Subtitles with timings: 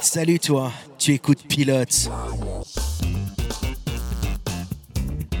[0.00, 2.10] Salut toi, tu écoutes Pilote.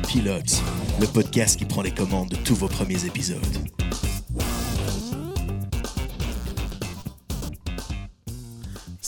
[0.06, 0.62] Pilote,
[1.00, 3.38] le podcast qui prend les commandes de tous vos premiers épisodes.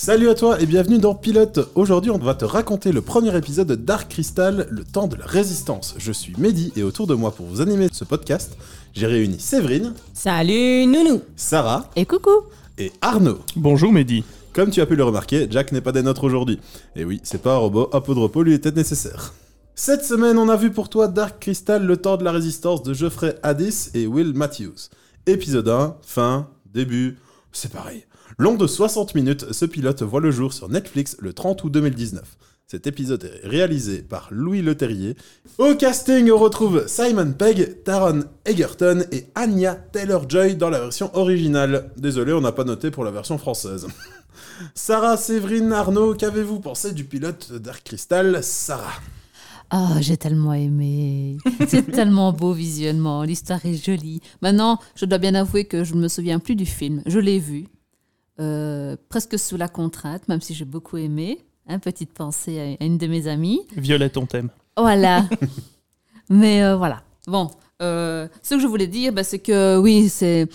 [0.05, 1.71] Salut à toi et bienvenue dans Pilote.
[1.77, 5.27] Aujourd'hui, on va te raconter le premier épisode de Dark Crystal, le temps de la
[5.27, 5.95] résistance.
[5.97, 8.57] Je suis Mehdi et autour de moi pour vous animer ce podcast,
[8.95, 12.31] j'ai réuni Séverine, Salut Nounou Sarah Et coucou
[12.79, 13.39] et Arnaud.
[13.57, 14.25] Bonjour Mehdi.
[14.53, 16.59] Comme tu as pu le remarquer, Jack n'est pas des nôtres aujourd'hui.
[16.97, 19.33] Et oui, c'est pas un robot, un peu de repos lui était nécessaire.
[19.75, 22.93] Cette semaine, on a vu pour toi Dark Crystal, le temps de la résistance de
[22.93, 24.91] Geoffrey Addis et Will Matthews.
[25.27, 27.19] Épisode 1, fin, début,
[27.53, 28.05] c'est pareil.
[28.39, 32.23] Long de 60 minutes, ce pilote voit le jour sur Netflix le 30 août 2019.
[32.73, 35.15] Cet épisode est réalisé par Louis Leterrier.
[35.59, 41.91] Au casting, on retrouve Simon Pegg, Taron Egerton et Anya Taylor-Joy dans la version originale.
[41.99, 43.89] Désolé, on n'a pas noté pour la version française.
[44.75, 49.03] Sarah, Séverine, Arnaud, qu'avez-vous pensé du pilote Dark Crystal Sarah?
[49.69, 51.37] Ah, j'ai tellement aimé.
[51.69, 53.23] C'est tellement beau visuellement.
[53.23, 54.23] L'histoire est jolie.
[54.41, 57.03] Maintenant, je dois bien avouer que je ne me souviens plus du film.
[57.05, 57.67] Je l'ai vu.
[58.41, 61.45] euh, presque sous la contrainte, même si j'ai beaucoup aimé.
[61.69, 63.61] Hein, petite pensée à- une de mes amies.
[63.77, 64.51] Violette, on t'aime.
[64.77, 65.25] Voilà.
[66.29, 67.03] Mais euh, voilà.
[67.27, 67.51] Bon,
[67.83, 70.49] euh, ce que je voulais dire, bah, c'est que oui, c'est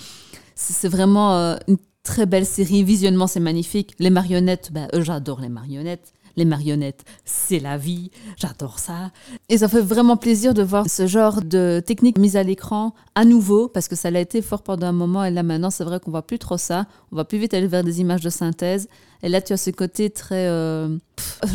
[0.88, 2.84] vraiment euh, une très belle série.
[2.84, 3.94] Visuellement, c'est magnifique.
[4.00, 6.14] Les marionnettes, bah, j'adore les marionnettes.
[6.38, 8.12] Les marionnettes, c'est la vie.
[8.38, 9.12] J'adore ça.
[9.50, 13.26] Et ça fait vraiment plaisir de voir ce genre de technique mise à l'écran à
[13.26, 15.24] nouveau, parce que ça l'a été fort pendant un moment.
[15.24, 16.86] Et là, maintenant, c'est vrai qu'on voit plus trop ça.
[17.12, 18.88] On va plus vite aller vers des images de synthèse.
[19.24, 20.96] Et là, tu as ce côté très, euh,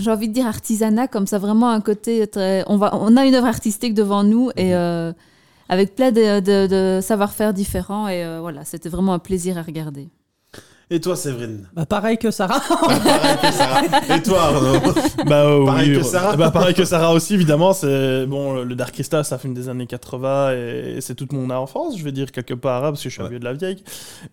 [0.00, 2.64] j'ai envie de dire artisanat, comme ça, vraiment un côté très.
[2.66, 5.12] On, va, on a une œuvre artistique devant nous et euh,
[5.68, 8.08] avec plein de, de- de savoir-faire différents.
[8.08, 10.08] Et euh, voilà, c'était vraiment un plaisir à regarder.
[10.90, 11.68] Et toi, Séverine?
[11.72, 12.60] Bah, pareil que Sarah.
[12.60, 14.16] Pareil que Sarah.
[14.16, 14.92] Et toi, Arnaud?
[15.26, 16.36] Bah, euh, Pareil oui, que Sarah.
[16.36, 17.72] Bah, pareil que Sarah aussi, évidemment.
[17.72, 21.96] C'est bon, le Dark Crystal, ça film des années 80 et c'est toute mon enfance,
[21.96, 23.30] je vais dire quelque part, hein, parce que je suis un Ouais.
[23.30, 23.82] vieux de la vieille.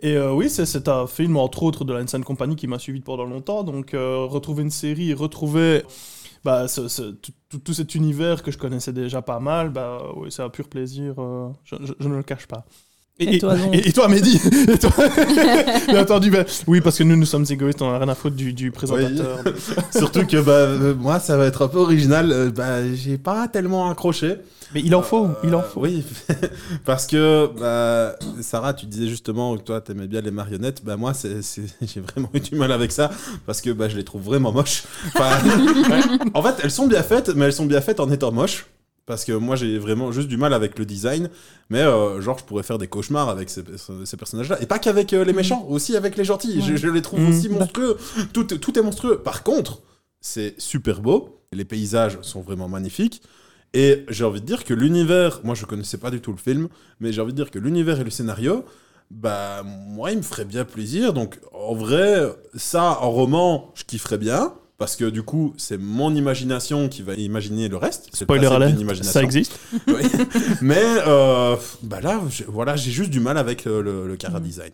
[0.02, 3.00] Et euh, oui, c'est- un film entre autres de la Insane Company qui m'a suivi
[3.00, 3.64] pendant longtemps.
[3.64, 5.84] Donc euh, retrouver une série, et retrouver
[6.44, 10.00] bah, ce- ce- tout, tout- tout cet univers que je connaissais déjà pas mal, bah
[10.18, 11.14] oui, c'est un pur plaisir.
[11.20, 12.66] euh, je, je- je ne le cache pas.
[13.20, 14.92] Et toi, non et, et toi, Mehdi Et toi
[15.88, 18.36] Bien entendu, bah, oui, parce que nous, nous sommes égoïstes, on n'a rien à foutre
[18.36, 19.40] du, du présentateur.
[19.92, 22.32] Surtout que bah, euh, moi, ça va être un peu original.
[22.32, 24.36] euh, bah, j'ai pas tellement accroché.
[24.74, 25.82] Mais il en faut, il en Euh, faut.
[25.82, 26.04] Oui,
[26.86, 30.86] parce que bah, Sarah, tu disais justement que toi, t'aimais bien les marionnettes.
[30.86, 33.10] Bah moi, j'ai vraiment eu du mal avec ça
[33.48, 34.84] parce que bah, je les trouve vraiment moches.
[35.08, 35.32] Enfin,
[36.36, 38.68] en fait, elles sont bien faites, mais elles sont bien faites en étant moches.
[39.10, 41.32] Parce que moi, j'ai vraiment juste du mal avec le design.
[41.72, 43.64] Mais euh, genre, je pourrais faire des cauchemars avec ces,
[44.06, 44.62] ces personnages-là.
[44.62, 46.62] Et pas qu'avec euh, les méchants, aussi avec les gentils.
[46.62, 47.30] Je, je les trouve Mhm.
[47.30, 47.98] aussi monstrueux.
[48.34, 49.18] Tout, tout est monstrueux.
[49.18, 49.82] Par contre,
[50.22, 51.42] c'est super beau.
[51.52, 53.24] Les paysages sont vraiment magnifiques.
[53.74, 56.68] Et j'ai envie de dire que l'univers, moi je connaissais pas du tout le film,
[57.00, 58.64] mais j'ai envie de dire que l'univers et le scénario,
[59.10, 61.14] bah moi il me ferait bien plaisir.
[61.14, 62.22] Donc en vrai,
[62.56, 64.54] ça en roman, je kifferais bien.
[64.80, 68.10] Parce que du coup, c'est mon imagination qui va imaginer le reste.
[68.16, 69.60] Spoiler alert, ça existe.
[69.88, 70.02] Oui.
[70.62, 74.40] Mais euh, bah là, j'ai- voilà, j'ai juste du mal avec euh, le, le cara
[74.40, 74.72] design.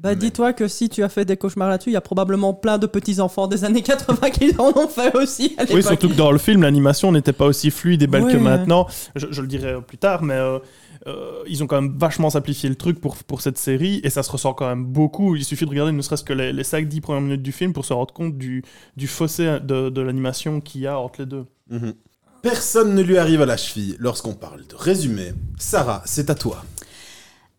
[0.00, 2.54] Bah, Mais- dis-toi que si tu as fait des cauchemars là-dessus, il y a probablement
[2.54, 6.14] plein de petits-enfants des années 80 qui en ont fait aussi à Oui, surtout que
[6.14, 8.86] dans le film, l'animation n'était pas aussi fluide et belle que maintenant.
[9.16, 10.58] Je, je le dirai plus tard, mais euh,
[11.06, 14.22] euh, ils ont quand même vachement simplifié le truc pour, pour cette série et ça
[14.22, 15.34] se ressent quand même beaucoup.
[15.36, 17.84] Il suffit de regarder ne serait-ce que les, les 5-10 premières minutes du film pour
[17.84, 18.62] se rendre compte du,
[18.96, 21.44] du fossé de, de l'animation qu'il y a entre les deux.
[21.70, 21.94] Mhm.
[22.42, 25.32] Personne ne lui arrive à la cheville lorsqu'on parle de résumé.
[25.58, 26.64] Sarah, c'est à toi.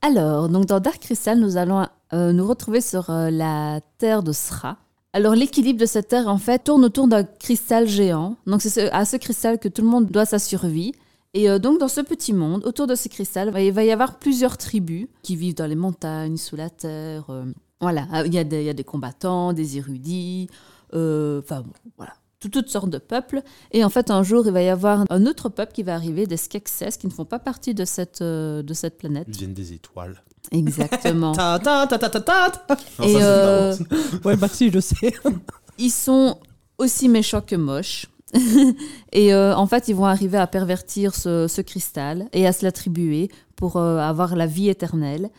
[0.02, 4.34] Alors, donc dans Dark Crystal, nous allons euh, nous retrouver sur euh, la terre de
[4.34, 4.78] Sra.
[5.14, 8.36] Alors, l'équilibre de cette terre, en fait, tourne autour d'un cristal géant.
[8.48, 10.92] Donc, c'est ce- à ce cristal que tout le monde doit sa survie.
[11.34, 14.20] Et euh, donc, dans ce petit monde, autour de ce cristal, il va y avoir
[14.20, 17.26] plusieurs tribus qui vivent dans les montagnes, sous la terre.
[17.30, 17.46] euh,
[17.82, 20.48] voilà, Ah, il y, a des, il y a des combattants, des érudits,
[20.94, 22.14] euh, enfin, bon, voilà.
[22.40, 23.42] tout- toutes sortes de peuples.
[23.72, 26.28] Et en fait, un jour, il va y avoir un autre peuple qui va arriver,
[26.28, 29.26] des Skeksis, qui ne font pas partie de cette, euh, de cette planète.
[29.30, 30.22] Ils viennent des étoiles.
[30.52, 31.32] Exactement.
[31.34, 32.52] Ta ta ta ta ta ta.
[33.00, 33.76] Non, Et ça, euh.
[34.24, 35.14] Ouais, bah si, je sais.
[35.80, 36.38] ils sont
[36.78, 38.08] aussi méchants que moches.
[39.12, 43.30] et euh, en fait, ils vont arriver à pervertir ce, cristal et à se l'attribuer
[43.56, 45.30] pour euh, avoir la vie éternelle.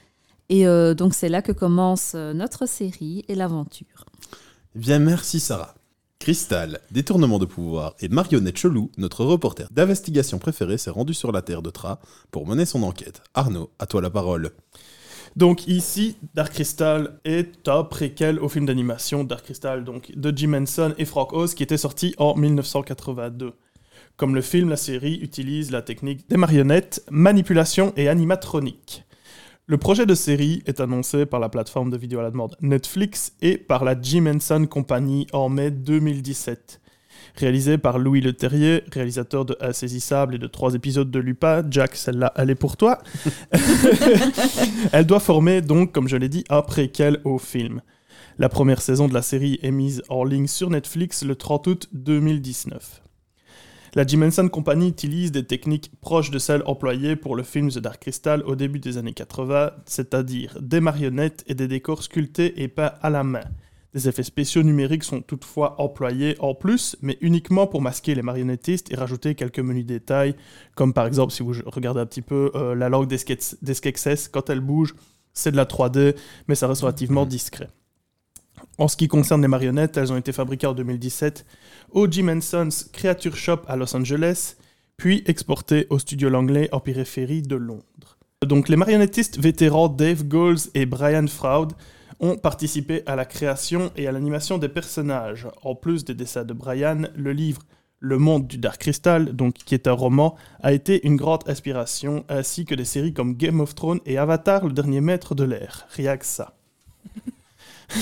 [0.48, 4.06] Et euh, donc, c'est là que commence notre série et l'aventure.
[4.74, 5.74] Bien, merci Sarah.
[6.18, 11.42] Cristal, détournement de pouvoir et marionnette chelou, notre reporter d'investigation préféré s'est rendu sur la
[11.42, 12.00] terre de Tra
[12.30, 13.22] pour mener son enquête.
[13.34, 14.52] Arnaud, à toi la parole.
[15.36, 20.94] Donc ici, Dark Crystal est un préquel au film d'animation Dark Crystal, de Jim Henson
[20.98, 23.52] et Frank Oz, qui était sorti en 1982.
[24.16, 29.04] Comme le film, la série utilise la technique des marionnettes, manipulation et animatronique.
[29.66, 33.32] Le projet de série est annoncé par la plateforme de vidéo à la demande Netflix
[33.40, 36.80] et par la Jim Henson Company en mai 2017.
[37.36, 41.64] Réalisé par Louis Leterrier, réalisateur de Insaisissable et de trois épisodes de Lupin.
[41.68, 43.00] Jack, celle-là, elle est pour toi.
[44.92, 47.80] elle doit former donc, comme je l'ai dit, un préquel au film.
[48.38, 51.88] La première saison de la série est mise en ligne sur Netflix le 30 août
[51.92, 53.02] 2019.
[53.96, 57.78] La Jim Henson Company utilise des techniques proches de celles employées pour le film The
[57.78, 62.66] Dark Crystal au début des années 80, c'est-à-dire des marionnettes et des décors sculptés et
[62.66, 63.44] peints à la main.
[63.94, 68.90] Des effets spéciaux numériques sont toutefois employés en plus, mais uniquement pour masquer les marionnettistes
[68.90, 70.34] et rajouter quelques menus détails,
[70.74, 73.18] comme par exemple, si vous regardez un petit peu euh, la langue des
[74.32, 74.96] quand elle bouge,
[75.32, 76.16] c'est de la 3D,
[76.48, 77.68] mais ça reste relativement discret.
[78.78, 81.46] En ce qui concerne les marionnettes, elles ont été fabriquées en 2017
[81.92, 84.56] au Jim Sons Creature Shop à Los Angeles,
[84.96, 88.18] puis exportées au studio Langley en périphérie de Londres.
[88.44, 91.72] Donc les marionnettistes vétérans Dave Goals et Brian Froud
[92.20, 95.46] ont participé à la création et à l'animation des personnages.
[95.62, 97.62] En plus des dessins de Brian, le livre
[98.00, 102.24] Le Monde du Dark Crystal, donc qui est un roman, a été une grande inspiration,
[102.28, 105.86] ainsi que des séries comme Game of Thrones et Avatar, le dernier maître de l'air.
[105.90, 106.54] Rien que ça.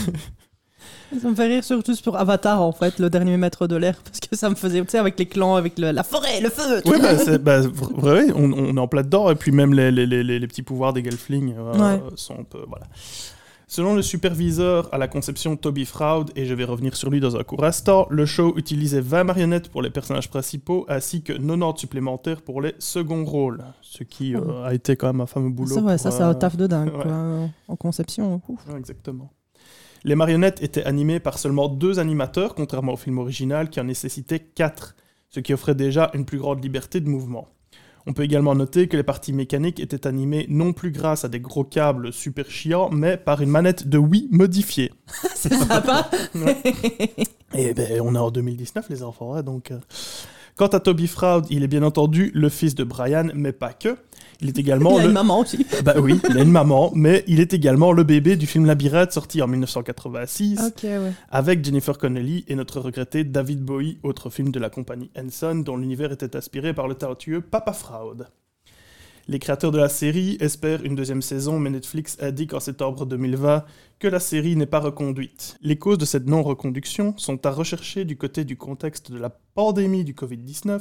[1.20, 4.20] Ça me fait rire surtout sur Avatar, en fait, le dernier maître de l'air, parce
[4.20, 6.81] que ça me faisait, tu sais, avec les clans, avec la forêt, le feu.
[6.87, 9.91] Oui, bah, c'est, bah, vrai, on, on, est en plein dedans, et puis même les,
[9.91, 12.65] les, les, les petits pouvoirs des Gelflings euh, sont un peu.
[12.67, 12.87] Voilà.
[13.73, 17.37] Selon le superviseur à la conception Toby Froud, et je vais revenir sur lui dans
[17.37, 21.81] un court instant, le show utilisait 20 marionnettes pour les personnages principaux ainsi que 90
[21.81, 25.75] supplémentaires pour les seconds rôles, ce qui euh, a été quand même un fameux boulot.
[25.75, 28.43] Ça, ouais, ça, c'est un taf de dingue quoi, en conception.
[28.77, 29.33] exactement.
[30.05, 34.41] Les marionnettes étaient animées par seulement deux animateurs, contrairement au film original qui en nécessitait
[34.41, 34.97] quatre,
[35.31, 37.49] ce qui offrait déjà une plus grande liberté de mouvement.
[38.07, 41.41] On peut également noter que les parties mécaniques étaient animées non plus grâce à des
[41.41, 44.93] gros câbles super chiants, mais par une manette de Wii modifiée.
[45.35, 46.11] C'est sympa.
[47.55, 49.71] Et ben, on est en 2019, les enfants, hein, donc.
[49.71, 49.79] Euh.
[50.57, 53.97] Quant à Toby Froud, il est bien entendu le fils de Brian, mais pas que.
[54.43, 54.93] Il est également.
[54.97, 55.09] Il a le...
[55.09, 55.67] une maman aussi.
[55.85, 59.12] Bah oui, il a une maman, mais il est également le bébé du film Labyrinthe
[59.12, 60.61] sorti en 1986
[61.31, 65.77] avec Jennifer Connelly et notre regretté David Bowie, autre film de la compagnie Henson dont
[65.77, 68.25] l'univers était inspiré par le talentueux Papa Fraud.
[69.29, 73.65] Les créateurs de la série espèrent une deuxième saison, mais Netflix indique en septembre 2020
[74.01, 75.57] que la série n'est pas reconduite.
[75.63, 80.03] Les causes de cette non-reconduction sont à rechercher du côté du contexte de la pandémie
[80.03, 80.81] du Covid-19,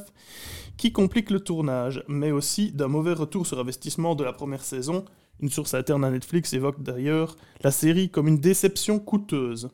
[0.76, 5.06] qui complique le tournage, mais aussi d'un mauvais retour sur investissement de la première saison.
[5.40, 9.70] Une source interne à Netflix évoque d'ailleurs la série comme une déception coûteuse.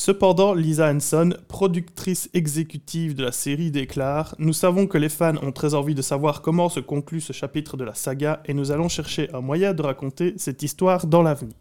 [0.00, 5.50] Cependant, Lisa Henson, productrice exécutive de la série, déclare Nous savons que les fans ont
[5.50, 8.88] très envie de savoir comment se conclut ce chapitre de la saga et nous allons
[8.88, 11.56] chercher un moyen de raconter cette histoire dans l'avenir.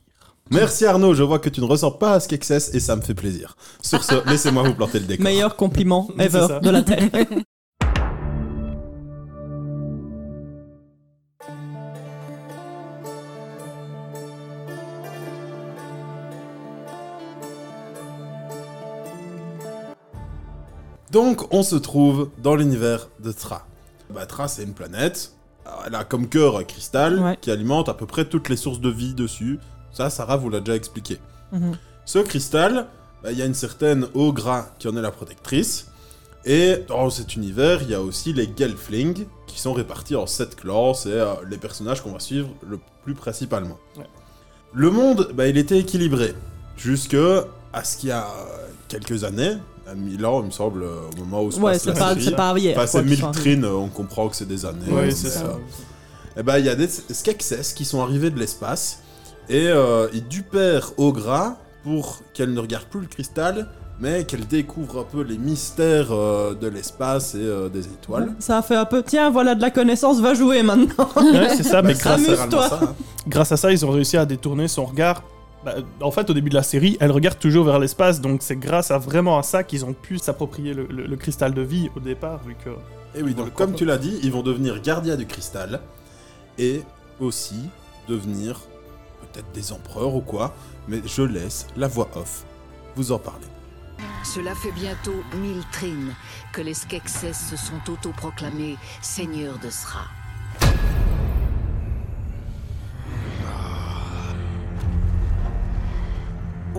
[0.52, 3.16] Merci Arnaud, je vois que tu ne ressens pas à Skexess et ça me fait
[3.16, 3.58] plaisir.
[3.82, 5.24] Sur ce, laissez-moi vous planter le décor.
[5.24, 7.10] Meilleur compliment ever de la Terre.
[21.18, 23.66] Donc, on se trouve dans l'univers de Tra.
[24.14, 25.32] Bah, Tra, c'est une planète.
[25.88, 28.90] Elle a comme cœur un cristal qui alimente à peu près toutes les sources de
[28.92, 29.58] vie dessus.
[29.92, 31.18] Ça, Sarah vous l'a déjà expliqué.
[31.52, 31.76] Mhm.
[32.06, 32.86] Ce cristal,
[33.24, 35.88] bah, il y a une certaine Ogra qui en est la protectrice.
[36.46, 40.56] Et dans cet univers, il y a aussi les Gelflings qui sont répartis en sept
[40.56, 40.94] clans.
[40.94, 43.80] C'est euh, les personnages qu'on va suivre le plus principalement.
[44.72, 46.36] Le monde, bah, il était équilibré.
[46.76, 47.18] Jusque
[47.74, 48.28] à ce qu'il y a
[48.88, 49.58] quelques années,
[49.90, 52.24] à 1000 ans, il me semble, au moment où se ouais, passe la pas, série.
[52.26, 52.78] c'est pas hier.
[52.78, 54.86] Enfin, c'est 1000 trines, on comprend que c'est des années.
[54.90, 55.58] Oui, c'est ça.
[56.38, 59.02] Et ben, il y a des Skeksis qui sont arrivés de l'espace
[59.50, 65.00] et euh, ils dupèrent Ogra pour qu'elle ne regarde plus le cristal, mais qu'elle découvre
[65.00, 68.36] un peu les mystères euh, de l'espace et euh, des étoiles.
[68.40, 71.10] Ça a fait un peu, tiens, voilà de la connaissance, va jouer maintenant.
[71.16, 72.96] Ouais, c'est ça, mais grâce, ça, hein.
[73.28, 75.24] grâce à ça, ils ont réussi à détourner son regard.
[75.66, 78.56] Bah, en fait, au début de la série, elle regarde toujours vers l'espace, donc c'est
[78.56, 81.90] grâce à vraiment à ça qu'ils ont pu s'approprier le, le- le cristal de vie
[81.96, 82.70] au départ, vu que.
[83.18, 85.82] Et oui, Ils vont donc comme tu l'as dit, ils vont devenir gardiens du cristal
[86.60, 86.82] et
[87.20, 87.60] aussi
[88.08, 88.60] devenir
[89.22, 90.54] peut-être des empereurs ou quoi,
[90.88, 92.46] mais je laisse la voix off
[92.96, 93.46] vous en parler.
[94.24, 96.14] Cela fait bientôt mille trines
[96.54, 100.02] que les Skeksis se sont autoproclamés seigneurs de Sra.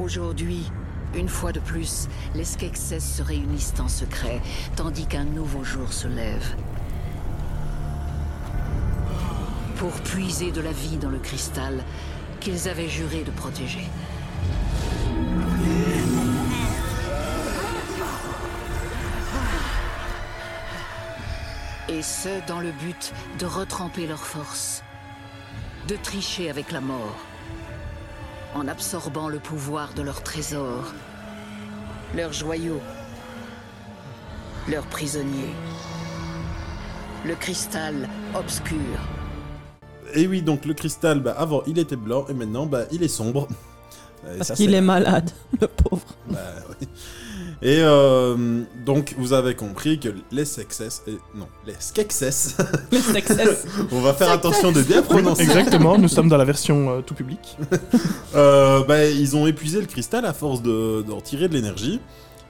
[0.02, 0.70] Aujourd'hui,
[1.14, 4.40] une fois de plus, les Skeksis se réunissent en secret,
[4.76, 6.54] tandis qu'un nouveau jour se lève.
[9.76, 11.82] Pour puiser de la vie dans le cristal
[12.40, 13.86] qu'ils avaient juré de protéger.
[21.88, 24.84] Et ce, dans le but de retremper leurs forces,
[25.88, 27.27] de tricher avec la mort,
[28.54, 30.92] en absorbant le pouvoir de leurs trésors,
[32.14, 32.80] leurs joyaux,
[34.68, 35.54] leurs prisonniers,
[37.26, 38.76] le cristal obscur.
[40.14, 43.08] Et oui, donc le cristal, bah, avant il était blanc et maintenant bah, il est
[43.08, 43.48] sombre.
[44.32, 46.06] Et Parce qu'il est malade, le pauvre.
[46.28, 46.38] Bah,
[46.80, 46.88] oui.
[47.60, 52.56] Et euh, donc vous avez compris que les sexes, et, non, les skexes,
[52.92, 53.66] Le success.
[53.92, 55.42] on va faire attention de bien prononcer.
[55.42, 57.56] Exactement, nous sommes dans la version euh, tout public.
[58.34, 61.98] Euh, bah, ils ont épuisé le cristal à force de- d'en tirer de l'énergie.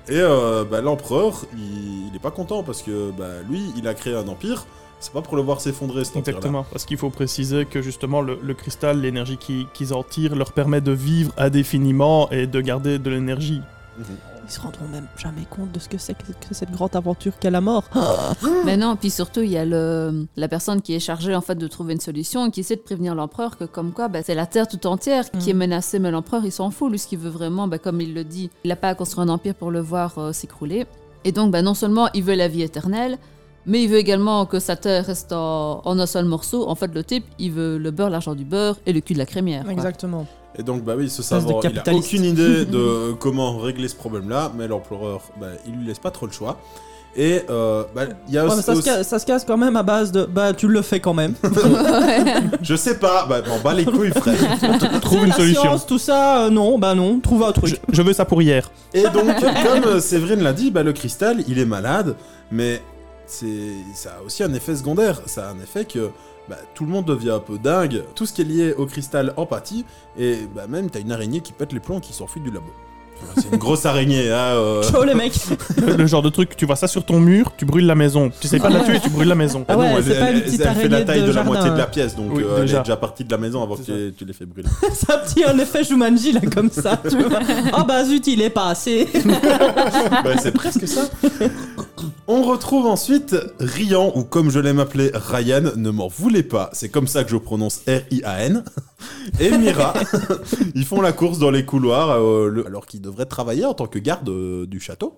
[0.09, 3.95] Et euh, bah, l'empereur, il, il est pas content parce que bah, lui, il a
[3.95, 4.67] créé un empire.
[5.01, 6.17] C'est pas pour le voir s'effondrer cet.
[6.17, 10.35] Exactement, parce qu'il faut préciser que justement le, le cristal, l'énergie qui- qu'ils en tirent,
[10.35, 13.63] leur permet de vivre indéfiniment et de garder de l'énergie.
[14.49, 17.39] Ils se rendront même jamais compte de ce que c'est que, que cette grande aventure
[17.39, 17.85] qu'est la mort.
[18.65, 21.55] Mais non, puis surtout, il y a le, la personne qui est chargée en fait
[21.57, 24.35] de trouver une solution et qui essaie de prévenir l'empereur que comme quoi bah, c'est
[24.35, 25.51] la terre tout entière qui Mm.
[25.51, 28.15] est menacée, mais l'empereur il s'en fout, lui ce qu'il veut vraiment, bah, comme il
[28.15, 30.87] le dit, il n'a pas à construire un empire pour le voir euh, s'écrouler.
[31.25, 33.19] Et donc bah, non seulement il veut la vie éternelle,
[33.67, 36.67] mais il veut également que sa terre reste en, en un seul morceau.
[36.71, 39.19] En fait, le type, il veut le beurre, l'argent du beurre et le cul de
[39.19, 39.65] la crémière.
[39.75, 39.83] quoi.
[40.59, 44.53] Et donc, bah oui, ce savant, il a aucune idée de comment régler ce problème-là,
[44.57, 46.59] mais l'empereur, bah, il lui laisse pas trop le choix.
[47.17, 49.45] Et euh, bah, il y a Ouais, mais aussi, ça, se casse, ça se casse
[49.45, 51.35] quand même à base de bah tu le fais quand même.
[52.63, 54.37] je sais pas, bah, m'en bats les couilles, frère.
[55.01, 55.63] Trouve une solution.
[55.63, 57.81] science, tout ça, euh, non, bah non, trouve un truc.
[57.89, 58.71] Je, je veux ça pour hier.
[58.95, 62.15] Et donc, comme euh, Séverine l'a dit, bah, le cristal, il est malade,
[62.53, 62.83] mais
[63.27, 63.47] c'est,
[63.95, 65.21] ça a aussi un effet secondaire.
[65.27, 66.11] Ça a un effet que
[66.49, 68.03] bah, tout le monde devient un peu dingue.
[68.15, 69.85] Tout ce qui est lié au cristal empathie,
[70.19, 72.67] et bah, même t'as une araignée qui pète les plombs qui s'enfuit du labo.
[73.35, 74.37] C'est une grosse araignée, hein.
[74.55, 74.83] euh.
[74.93, 75.35] Chaud les mecs.
[75.77, 78.31] Le, le genre de truc, tu vois ça sur ton mur, tu brûles la maison.
[78.41, 79.65] Tu sais pas la tuer, tu brûles la maison.
[79.67, 81.43] Ah ouais, elle, c'est pas elle- une petite elle fait la taille de de, la
[81.43, 82.79] moitié de la pièce, donc Oui, euh, elle déjà.
[82.79, 84.69] est déjà partie de la maison avant que tu, les fais brûler.
[84.93, 86.97] C'est un petit un effet Jumanji là comme ça.
[87.11, 87.41] tu vois.
[87.73, 89.09] Ah bah zut, il est pas assez.
[90.23, 91.03] Bah, c'est presque ça.
[92.31, 96.91] On retrouve ensuite Rian, ou comme je l'aime appeler Ryan, ne m'en voulez pas, c'est
[96.91, 98.65] comme ça que je prononce R-I-A-N,
[99.41, 99.95] et Mira.
[100.75, 103.99] Ils font la course dans les couloirs euh, alors qu'ils devraient travailler en tant que
[103.99, 105.17] garde euh, du château.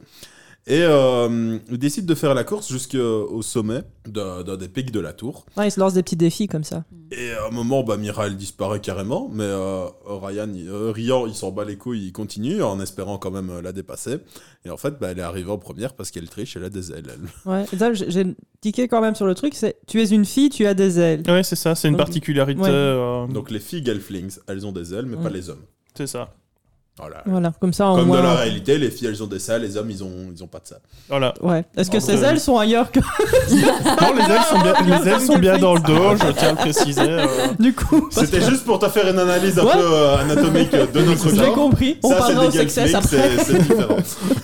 [0.67, 5.01] Et euh, ils décident de faire la course jusqu'au sommet d'un d'un des pics de
[5.01, 5.47] la tour.
[5.57, 6.85] Ouais, il se lance des petits défis comme ça.
[7.11, 11.27] Et à un moment, bah, Mira, elle disparaît carrément, mais euh, Ryan, il- euh, Rian,
[11.27, 14.19] il s'en bat les couilles, il continue en espérant quand même euh, la dépasser.
[14.67, 16.93] Et en fait, bah, elle est arrivée en première parce qu'elle triche, elle a des
[16.93, 17.07] ailes.
[17.09, 17.29] elle.
[17.51, 18.27] Ouais, et ça, j'ai j'ai
[18.61, 21.23] tiqué quand même sur le truc, c'est tu es une fille, tu as des ailes.
[21.27, 22.61] Ouais, c'est ça, c'est une Donc- particularité.
[22.61, 22.69] Ouais.
[22.71, 25.23] euh, Donc les filles Gelflings, elles ont des ailes, mais Ouais.
[25.23, 25.65] pas les hommes.
[25.97, 26.35] c'est ça.
[27.01, 27.23] Voilà.
[27.27, 28.19] Voilà, comme ça en Comme moins.
[28.19, 30.47] dans la réalité, les filles, elles ont des ça, les hommes, ils ont, ils ont
[30.47, 30.77] pas de ça.
[31.09, 31.35] Voilà.
[31.43, 31.65] Ouais.
[31.77, 35.21] Est-ce que En ces ailes sont ailleurs que Non, les ailes sont bien, les ailes
[35.21, 37.01] sont bien dans le dos, je tiens à le préciser.
[37.03, 37.27] euh.
[37.59, 39.73] du coup C'était juste pour te faire une analyse un Ouais.
[39.73, 41.55] peu euh, anatomique de notre J'ai corps.
[41.55, 41.99] compris.
[42.03, 43.09] On Ça, c'est parlera au succès après.
[43.09, 43.97] c'est- c'est différent.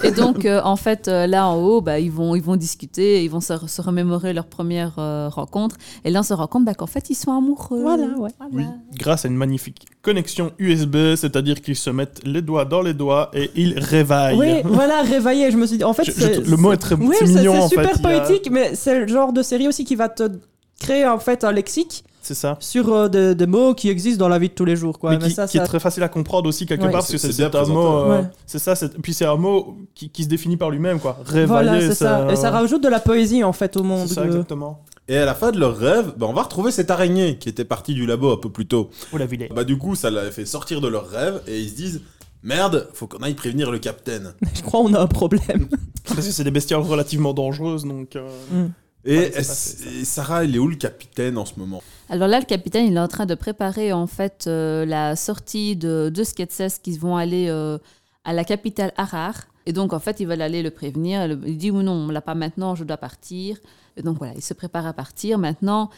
[0.02, 3.24] Et donc, euh, en fait, euh, là en haut, bah, ils, vont, ils vont discuter,
[3.24, 5.76] ils vont se, se remémorer leur première euh, rencontre.
[6.04, 7.80] Et là, on se rend compte bah, qu'en fait, ils sont amoureux.
[7.82, 8.30] Voilà, ouais.
[8.52, 8.64] Oui,
[8.98, 13.30] grâce à une magnifique connexion USB, c'est-à-dire qu'ils se mettent les doigts dans les doigts
[13.34, 14.38] et ils réveillent.
[14.38, 15.50] Oui, voilà, réveillé.
[15.50, 17.26] Je me suis dit, en fait, Je- je- c'est- le mot est très Oui, c'est
[17.26, 17.98] mignon c'est super fait.
[17.98, 20.22] il y a- poétique, mais c'est le genre de série aussi qui va te
[20.80, 22.56] créer en fait un lexique C'est ça.
[22.60, 24.98] sur euh, des, des mots qui existent dans la vie de tous les jours.
[24.98, 25.10] Quoi.
[25.10, 26.90] mais Mais qui, ça, qui est très facile à comprendre aussi quelque Ouais.
[26.90, 28.24] part parce que C'est- un mot euh, Ouais.
[28.46, 31.80] c'est ça puis c'est un mot qui, qui se définit par lui-même quoi réveiller Voilà,
[31.80, 32.26] c'est ça.
[32.30, 34.06] Et ça rajoute de la poésie en fait au monde.
[34.08, 36.72] c'est ça de- exactement Et à la fin de leur rêve, bah, on va retrouver
[36.72, 38.90] cette araignée qui était partie du labo un peu plus tôt.
[39.12, 41.70] ou la vilaine Bah du coup, ça l'avait fait sortir de leur rêve et ils
[41.70, 42.02] se disent
[42.42, 44.34] merde, faut qu'on aille prévenir le capitaine.
[44.54, 45.68] Je crois qu'on a un problème.
[46.04, 48.28] parce que c'est des bestioles relativement dangereuses donc euh,
[49.04, 49.90] Et, Ouais, c'est est- passé, ça.
[50.00, 51.82] et Sarah, il est où le capitaine en ce moment?
[52.08, 55.76] Alors là, le capitaine, il est en train de préparer en fait euh, la sortie
[55.76, 57.78] de deux Sketses qui vont aller euh,
[58.24, 59.34] à la capitale Harar.
[59.68, 61.26] Et donc, en fait, ils veulent aller le prévenir.
[61.26, 63.56] Le- Il dit, ou non, on l'a pas maintenant, je dois partir.
[63.96, 65.38] Et donc, voilà, il se prépare à partir.
[65.38, 65.90] Maintenant,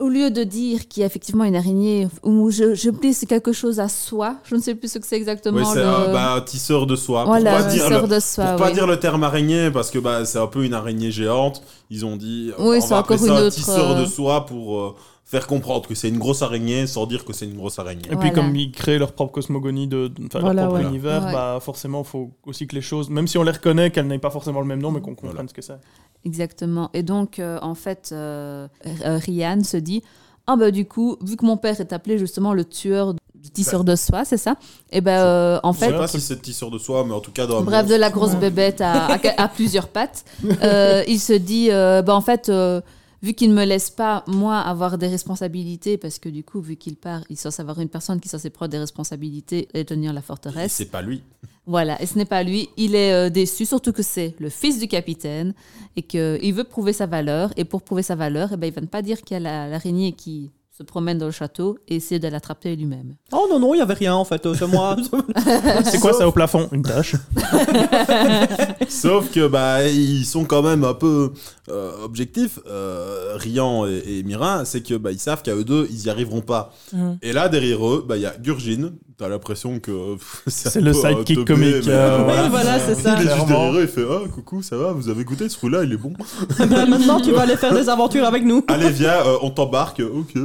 [0.00, 3.52] au lieu de dire qu'il y a effectivement une araignée, ou je, je c'est quelque
[3.52, 5.58] chose à soie, je ne sais plus ce que c'est exactement.
[5.58, 7.24] Oui, c'est le- un, bah, un tisseur de soie.
[7.24, 8.44] voilà, pour pas, dire, tisseur le, de soie.
[8.46, 8.72] pour pas oui.
[8.74, 11.62] dire le terme araignée, parce que bah, c'est un peu une araignée géante.
[11.90, 14.00] Ils ont dit, Oui, on c'est va appeler encore ça une un autre, tisseur euh,
[14.00, 17.44] de soie pour euh, faire comprendre que c'est une grosse araignée sans dire que c'est
[17.46, 18.08] une grosse araignée.
[18.10, 20.88] Et puis comme ils créent leur propre cosmogonie, de, Voilà, leur propre ouais.
[20.88, 21.32] univers, Ouais.
[21.32, 24.18] bah forcément, il faut aussi que les choses, même si on les reconnaît, qu'elles n'aient
[24.18, 25.48] pas forcément le même nom, mais qu'on comprenne Voilà.
[25.48, 25.78] ce que c'est.
[26.24, 26.90] Exactement.
[26.94, 28.68] Et donc, euh, en fait, euh,
[29.04, 30.02] euh, Ryan se dit
[30.46, 33.84] Ah, bah, du coup, vu que mon père est appelé justement le tueur du tisseur
[33.84, 34.56] de soie, c'est ça?
[34.92, 35.96] Et ben, euh, en Je sais fait.
[35.96, 38.10] pas si c'est tisseur de soie, mais en tout cas dans un Bref, de la
[38.10, 40.24] grosse bébête à, à- à plusieurs pattes.
[40.62, 42.82] Euh, il se dit, euh, bah, en fait, euh,
[43.22, 46.76] vu qu'il ne me laisse pas, moi, avoir des responsabilités, parce que du coup, vu
[46.76, 49.84] qu'il part, il est censé avoir une personne qui est censée prendre des responsabilités et
[49.84, 50.72] tenir la Et forteresse.
[50.72, 51.22] C'est pas lui.
[51.66, 52.68] Voilà, et ce n'est pas lui.
[52.76, 55.54] Il est euh, déçu, surtout que c'est le fils du capitaine
[55.96, 57.52] et qu'il veut prouver sa valeur.
[57.56, 59.40] Et pour prouver sa valeur, eh ben, il va ne pas dire qu'il y a
[59.40, 60.50] la- l'araignée qui
[60.80, 63.14] se promène dans le château et essayer de l'attraper lui-même.
[63.32, 64.96] Oh non, non, il y avait rien en fait, euh, c'est moi.
[65.84, 66.68] C'est quoi ça au plafond?
[66.72, 67.16] Une tâche.
[68.88, 71.32] Sauf que bah ils sont quand même un peu
[71.68, 75.86] euh, objectifs, euh, Rian et, et Mira, c'est que bah ils savent qu'à eux deux
[75.90, 76.72] ils y arriveront pas.
[76.94, 77.18] Mhm.
[77.20, 78.92] Et là derrière eux, bah il y a Gurgine.
[79.20, 83.16] T'as l'impression que pff, C'est le sidekick comique, mais, euh, Oui, voilà, c'est ça.
[83.20, 85.84] Il est juste derrière il fait ah coucou ça va, vous avez goûté ce fruit-là,
[85.84, 86.14] il est bon.
[86.58, 88.64] Ben, maintenant, tu vas aller faire des aventures avec nous.
[88.68, 90.40] Allez viens, euh, on t'embarque, ok.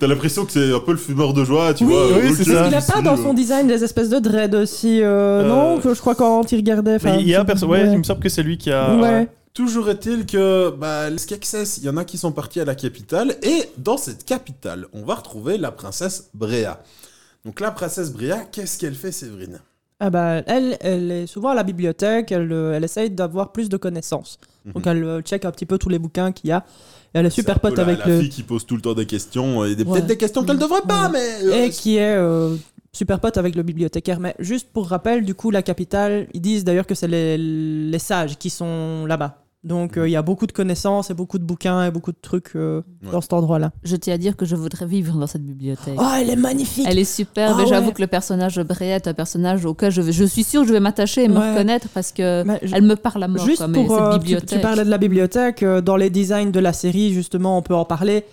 [0.00, 2.06] T'as l'impression que c'est un peu le fumeur de joie, tu Oui, vois.
[2.06, 2.66] oui, ok, c'est ça.
[2.68, 5.78] Il a pas dans euh, son design des espèces de dread aussi, euh, Euh, non
[5.82, 6.96] Je crois quand il regardait.
[7.20, 7.92] il y a un perso, ouais, ouais.
[7.92, 8.94] il me semble que c'est lui qui a.
[8.96, 9.28] Ouais.
[9.52, 12.74] Toujours est-il que bah, les Skeksis, il y en a qui sont partis à la
[12.74, 16.80] capitale, et dans cette capitale, on va retrouver la princesse Bréa.
[17.44, 19.60] Donc la princesse Bréa, qu'est-ce qu'elle fait, Séverine?
[20.00, 23.68] Ah bah, elle, elle est souvent à la bibliothèque, elle, euh, elle essaye d'avoir plus
[23.68, 24.38] de connaissances.
[24.66, 24.92] Donc Mhm.
[24.92, 26.64] elle euh, check un petit peu tous les bouquins qu'il y a.
[27.14, 28.20] Et elle est super pote la, avec la le...
[28.20, 29.92] fille qui pose tout le temps des questions, et des- Ouais.
[29.92, 31.44] peut-être des questions qu'elle devrait pas, mais...
[31.44, 32.56] euh, Et qui est euh,
[32.92, 34.18] super pote avec le bibliothécaire.
[34.20, 37.98] Mais juste pour rappel, du coup, la capitale, ils disent d'ailleurs que c'est les, les
[38.00, 39.43] sages qui sont là-bas.
[39.64, 42.18] Donc euh, il y a beaucoup de connaissances et beaucoup de bouquins et beaucoup de
[42.20, 43.10] trucs euh, Ouais.
[43.12, 43.72] dans cet endroit-là.
[43.82, 45.94] Je tiens à dire que je voudrais vivre dans cette bibliothèque.
[45.98, 47.92] Oh, elle est magnifique Elle est superbe Ah et j'avoue ouais.
[47.94, 50.72] que le personnage de est un personnage auquel je, vais- je suis sûre que je
[50.74, 51.50] vais m'attacher et me Ouais.
[51.52, 53.44] reconnaître parce que je- elle me parle à mort.
[53.44, 54.48] Juste quoi, mais pour, cette euh, tu- bibliothèque.
[54.50, 57.74] Tu, parlais de la bibliothèque, euh, dans les designs de la série, justement, on peut
[57.74, 58.24] en parler.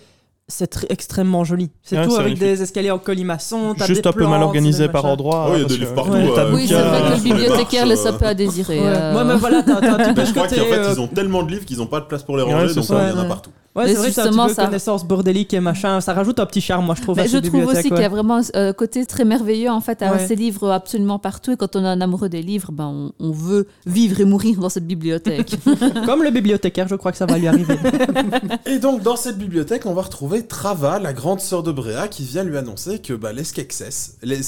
[0.54, 1.70] C'est tr- extrêmement joli.
[1.82, 2.42] C'est Ouais, tout avec magnifique.
[2.44, 3.74] des escaliers en colimaçon.
[3.76, 5.46] t'as Juste des un peu mal organisé par endroit.
[5.48, 6.10] Oh, il y a des livres partout.
[6.12, 6.28] Ouais.
[6.38, 8.78] euh, Oui, c'est vrai que le bibliothécaire laisse un euh, peu à désirer.
[8.80, 9.16] Ouais, euh.
[9.16, 11.42] Ouais, mais voilà, t'as un petit peu je crois qu'en fait, euh, ils ont tellement
[11.42, 13.08] de livres qu'ils n'ont pas de place pour les ranger, c'est donc ça.
[13.10, 13.50] il y en a partout.
[13.74, 16.00] Ouais, c'est vrai t'as un justement, petit peu ça- connaissance bordélique et machin.
[16.02, 17.18] Ça rajoute un petit charme, moi, je trouve.
[17.18, 20.02] à Mais je trouve aussi qu'il y a vraiment un côté très merveilleux en fait
[20.02, 20.26] à avoir Ouais.
[20.26, 23.30] ces livres absolument partout et quand on est un amoureux des livres, ben, on, on
[23.30, 25.56] veut vivre et mourir dans cette bibliothèque.
[26.06, 27.76] Comme le bibliothécaire, je crois que ça va lui arriver.
[28.66, 32.24] Et donc, dans cette bibliothèque, on va retrouver Trava, la grande sœur de Bréa, qui
[32.24, 34.16] vient lui annoncer que bah, les Skeksis...
[34.22, 34.40] Les...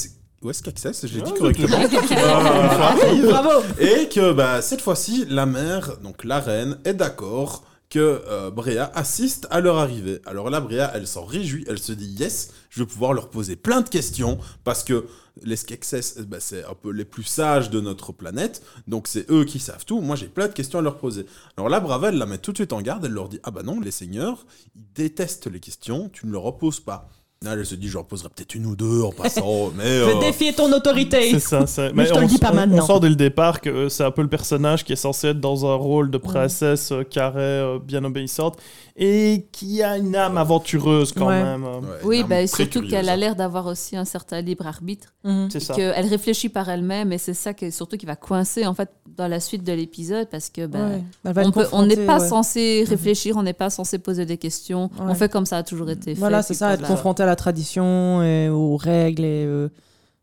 [0.42, 1.78] Ouais, Skeksis, je l'ai dit Ouais, correctement.
[2.26, 8.22] Ah, Bravo Et que bah, cette fois-ci, la mère, donc la reine, est d'accord que
[8.26, 10.20] euh, Bréa assiste à leur arrivée.
[10.26, 13.56] Alors là, Bréa, elle s'en réjouit, elle se dit yes, je vais pouvoir leur poser
[13.56, 15.06] plein de questions parce que
[15.42, 19.44] les Skeksis, bah, c'est un peu les plus sages de notre planète, donc c'est eux
[19.44, 20.00] qui savent tout.
[20.00, 21.26] Moi, j'ai plein de questions à leur poser.
[21.56, 23.50] Alors là, Brava, elle la met tout de suite en garde, elle leur dit ah
[23.50, 27.08] bah non, les seigneurs, ils détestent les questions, tu ne leur en poses pas.
[27.52, 29.84] Elle se dit, j'en poserai peut-être une ou deux en passant, mais...
[29.84, 32.50] Je euh, vais défier ton autorité C'est ça, Mais je te on, le dis pas
[32.52, 32.82] on- maintenant.
[32.82, 35.28] on sort dès le départ que euh, c'est un peu le personnage qui est censé
[35.28, 38.56] être dans un rôle de princesse euh, carrée, euh, bien obéissante,
[38.96, 41.42] et qui a une âme aventureuse quand Ouais.
[41.42, 41.64] même.
[41.64, 41.80] euh.
[42.06, 45.48] ouais, oui, très surtout qu'elle a l'air d'avoir aussi un certain libre arbitre, Mhm.
[45.50, 45.74] C'est ça.
[45.74, 48.90] qu'elle réfléchit par elle-même et c'est ça qui est surtout qui va coincer en fait
[49.16, 52.28] dans la suite de l'épisode parce que ben, va être on n'est pas ouais.
[52.28, 54.84] censé réfléchir, on n'est pas censé poser des questions.
[54.98, 55.06] Ouais.
[55.08, 56.20] On fait comme ça a toujours été fait.
[56.20, 59.68] Voilà, c'est ça, être confronté à la tradition et aux règles et, euh,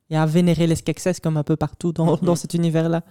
[0.10, 3.02] et à vénérer les Skeksis comme un peu partout dans, dans cet univers-là.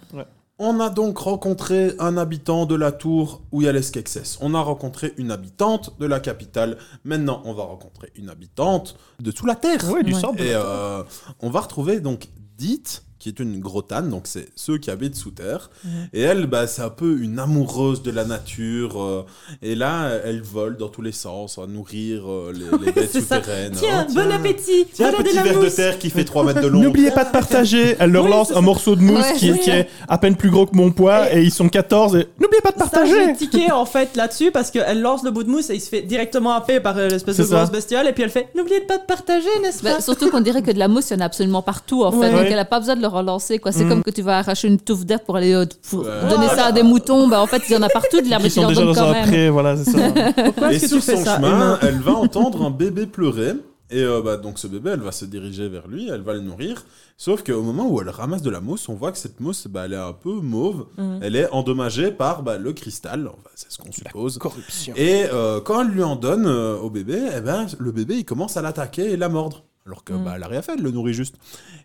[0.62, 4.36] On a donc rencontré un habitant de la tour où il y a les Skeksis.
[4.42, 6.76] On a rencontré une habitante de la capitale.
[7.02, 9.90] Maintenant, on va rencontrer une habitante de sous la terre.
[9.90, 10.20] Ouais, du Ouais.
[10.36, 11.02] Et euh,
[11.40, 15.30] on va retrouver donc Dite, qui est une grotane, donc c'est ceux qui habitent sous
[15.30, 15.70] terre.
[16.12, 19.00] Et elle, bah, c'est un peu une amoureuse de la nature.
[19.00, 19.24] euh,
[19.62, 23.20] et là, elle vole dans tous les sens, à nourrir euh, les, les bêtes c'est
[23.20, 23.36] ça.
[23.36, 23.74] souterraines.
[23.76, 26.44] Tiens, Oh, bon appétit Tiens, Voilà de petit la verre de terre qui fait 3
[26.44, 26.80] mètres de long.
[26.80, 27.94] N'oubliez pas de partager.
[28.00, 28.60] Elle leur Oui, lance un ça.
[28.62, 29.58] morceau de mousse Ouais, qui, est, oui.
[29.60, 32.62] qui est à peine plus gros que mon poids et ils sont 14 et n'oubliez
[32.62, 33.12] pas de partager.
[33.26, 35.90] j'ai tiqué en fait là-dessus parce qu'elle lance le bout de mousse et il se
[35.90, 37.56] fait directement happer par euh, l'espèce de ça.
[37.58, 40.00] grosse bestiole et puis elle fait N'oubliez pas de partager, n'est-ce Bah, pas?
[40.00, 42.16] surtout qu'on dirait que de la mousse, il y en a absolument partout en fait.
[42.18, 42.30] Ouais.
[42.30, 42.46] Donc Ouais.
[42.48, 43.58] elle n'a pas besoin de le relancer.
[43.58, 43.72] quoi.
[43.72, 43.88] C'est Mm.
[43.88, 46.28] comme que tu vas arracher une touffe d'herbe pour aller euh, pour Ouais.
[46.28, 47.28] donner ça à des moutons.
[47.28, 48.70] Bah, en fait, il y en a partout de l'herbe, mais Ils tu sont leur
[48.70, 49.26] déjà donnes dans quand même.
[49.26, 49.98] pré, voilà, c'est ça.
[50.44, 52.70] Pourquoi Et est-ce que sur tu fais son ça chemin, humain elle va entendre un
[52.70, 53.52] bébé pleurer.
[53.92, 56.40] Et euh, bah, donc ce bébé, elle va se diriger vers lui, elle va le
[56.40, 56.84] nourrir.
[57.16, 59.82] Sauf qu'au moment où elle ramasse de la mousse, on voit que cette mousse, bah,
[59.86, 60.86] elle est un peu mauve.
[60.96, 61.18] Mhm.
[61.22, 64.38] Elle est endommagée par bah, le cristal, enfin, c'est ce qu'on suppose.
[64.38, 64.94] Corruption.
[64.96, 68.24] Et euh, quand elle lui en donne euh, au bébé, eh ben, le bébé il
[68.24, 69.64] commence à l'attaquer et la mordre.
[69.90, 70.24] Alors que Mm.
[70.24, 71.34] bah, elle a rien fait, elle le nourrit juste.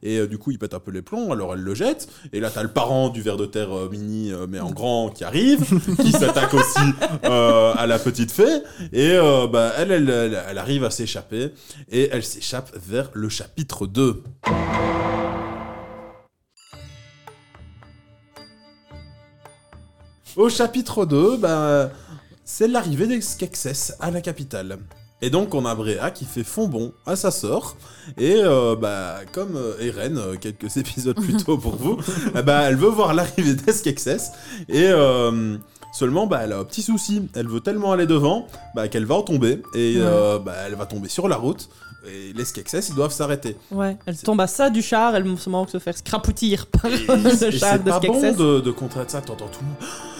[0.04, 2.08] Et euh, du coup, il pète un peu les plombs, alors elle le jette.
[2.34, 5.10] Et là, t'as le parent du ver de terre euh, mini, euh, mais en grand,
[5.10, 5.66] qui arrive,
[6.04, 6.86] qui s'attaque aussi
[7.24, 8.62] à la petite fée.
[8.94, 9.18] Et
[9.52, 11.50] bah, elle, elle, elle, elle arrive à s'échapper.
[11.92, 14.22] Et elle s'échappe vers le chapitre 2.
[20.36, 21.90] Au chapitre 2, bah,
[22.44, 24.78] c'est l'arrivée des Skeksis à la capitale.
[25.26, 27.76] Et donc on a Bréa qui fait fond bon à sa sœur.
[28.20, 31.98] Et euh, bah, comme euh, Eren, euh, quelques épisodes plus tôt pour vous,
[32.46, 34.30] bah, elle veut voir l'arrivée des Skeksis.
[34.70, 35.58] Et euh,
[35.94, 37.28] seulement, bah, elle a un petit souci.
[37.34, 39.64] Elle veut tellement aller devant bah, qu'elle va en tomber.
[39.74, 41.70] Et euh, bah, elle va tomber sur la route.
[42.08, 43.58] Et les Skeksis, ils doivent s'arrêter.
[43.72, 46.86] Ouais, elle tombe à ça du char, elle se manque de se faire scrapoutir par
[46.86, 48.76] Et, le et char c'est de pas bon de, de
[49.08, 50.15] ça, t'entends tout le monde.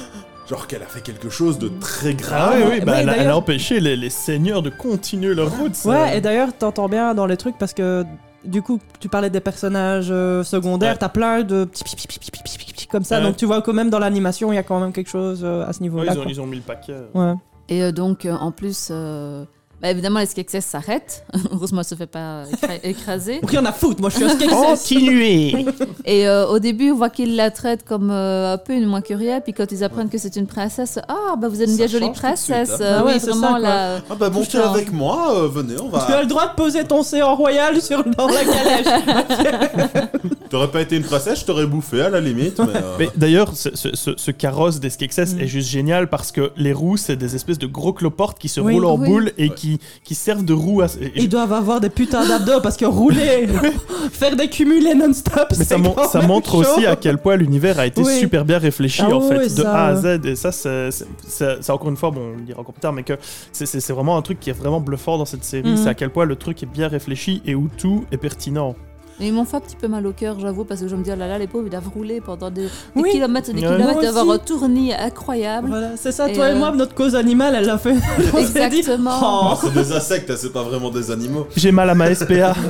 [0.50, 2.54] Genre qu'elle a fait quelque chose de très Ah grave.
[2.58, 5.34] oui, oui, bah, ouais, elle, a, elle a d'ailleurs- empêché les, les seigneurs de continuer
[5.34, 5.74] leur route.
[5.76, 5.90] ça.
[5.90, 8.04] Ouais, et d'ailleurs, t'entends bien dans les trucs parce que
[8.44, 10.98] du coup, tu parlais des personnages euh, secondaires, Ouais.
[11.00, 13.24] t'as plein de petits, petits, petits, petits, petits, petits, petits comme ça, Ouais.
[13.24, 15.66] donc tu vois quand même dans l'animation, il y a quand même quelque chose euh,
[15.66, 16.14] à ce Ouais, niveau-là.
[16.26, 16.94] ils, ils ont mis le paquet.
[17.16, 17.34] Ouais.
[17.70, 19.46] Et euh, donc, euh, en plus, euh,
[19.86, 21.24] bah, évidemment, les Skeksis s'arrêtent.
[21.52, 23.40] Heureusement, elle se fait pas écra- écraser.
[23.44, 24.50] Rien à foutre, moi je suis un Skeksis.
[24.56, 25.66] Continuez
[26.06, 29.02] Et euh, au début, on voit qu'ils la traitent comme euh, un peu une moins
[29.02, 29.42] que rien.
[29.42, 32.12] Puis quand ils apprennent que c'est une princesse, ah, bah vous êtes une bien jolie
[32.12, 32.72] princesse.
[32.72, 32.78] hein.
[32.82, 33.98] Euh, Ah ouais, oui, c'est vraiment, là.
[34.10, 34.70] Ah bah montez Putain.
[34.72, 36.22] avec moi, euh, venez, on Tu as va.
[36.22, 40.10] le droit de poser ton séant royal sur, dans la calèche.
[40.50, 42.60] T'aurais pas été une princesse, je t'aurais bouffé à la limite.
[42.60, 45.40] Mais, euh, Mais d'ailleurs, ce, ce- ce- ce carrosse des Skeksis Mm.
[45.42, 48.60] est juste génial parce que les roues, c'est des espèces de gros cloportes qui se
[48.62, 48.74] Oui.
[48.74, 49.08] roulent en Oui.
[49.08, 50.88] boule et qui, qui servent de roues à.
[51.16, 53.48] Ils doivent avoir des putains d'abdos parce que rouler,
[54.12, 56.70] faire des cumulés non-stop, Mais c'est ça, quand ça même montre chaud.
[56.78, 58.20] aussi à quel point l'univers a été Oui.
[58.20, 59.96] super bien réfléchi Ah en fait, de ça, A à.
[59.96, 60.26] Z.
[60.26, 63.14] Et ça, c'est encore une fois, bon, on le dira encore plus tard, mais que
[63.52, 65.70] c'est- vraiment un truc qui est vraiment bluffant dans cette série.
[65.72, 65.78] Mhm.
[65.78, 68.76] C'est à quel point le truc est bien réfléchi et où tout est pertinent.
[69.20, 71.02] Et ils m'ont fait un petit peu mal au cœur, j'avoue, parce que je me
[71.04, 73.12] dis, oh là là, les pauvres, ils doivent rouler pendant des, des Oui.
[73.12, 73.68] kilomètres et des Ouais.
[73.68, 74.42] kilomètres, Moi ils doivent avoir aussi.
[74.54, 75.70] un tournis incroyable.
[75.70, 77.96] Voilà, c'est ça, Et toi et euh, moi, notre cause animale, elle l'a fait.
[78.38, 79.54] Exactement.
[79.54, 79.58] oh.
[79.62, 81.48] c'est des insectes, hein, c'est pas vraiment des animaux.
[81.56, 82.54] J'ai mal à ma SPA.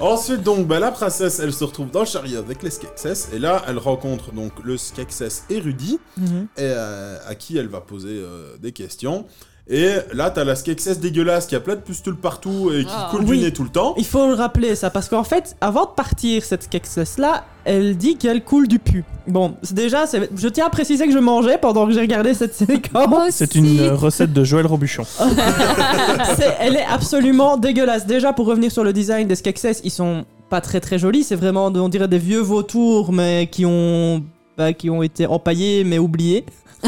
[0.00, 3.28] Ensuite, donc, bah, la princesse, elle se retrouve dans le chariot avec les Skeksis.
[3.34, 6.46] Et là, elle rencontre donc le Skeksis érudit, Mhm.
[6.56, 9.26] et, euh, à qui elle va poser euh, des questions.
[9.68, 13.08] Et là, t'as la Skeksis dégueulasse qui a plein de pustules partout et qui Ah.
[13.10, 13.38] coule Oui.
[13.38, 13.94] du nez tout le temps.
[13.98, 17.96] Il faut le rappeler ça, parce qu'en fait, avant de partir, cette Skeksis là, elle
[17.96, 19.02] dit qu'elle coule du pu.
[19.26, 22.32] Bon, c'est déjà, c'est- je tiens à préciser que je mangeais pendant que j'ai regardé
[22.34, 22.54] cette
[22.94, 23.30] séquence.
[23.32, 25.02] C'est une euh, recette de Joël Robuchon.
[26.60, 28.06] Elle est absolument dégueulasse.
[28.06, 31.24] Déjà, pour revenir sur le design des Skeksis, ils sont pas très très jolis.
[31.24, 34.22] C'est vraiment, on dirait des vieux vautours, mais qui ont,
[34.56, 36.44] bah, qui ont été empaillés mais oubliés.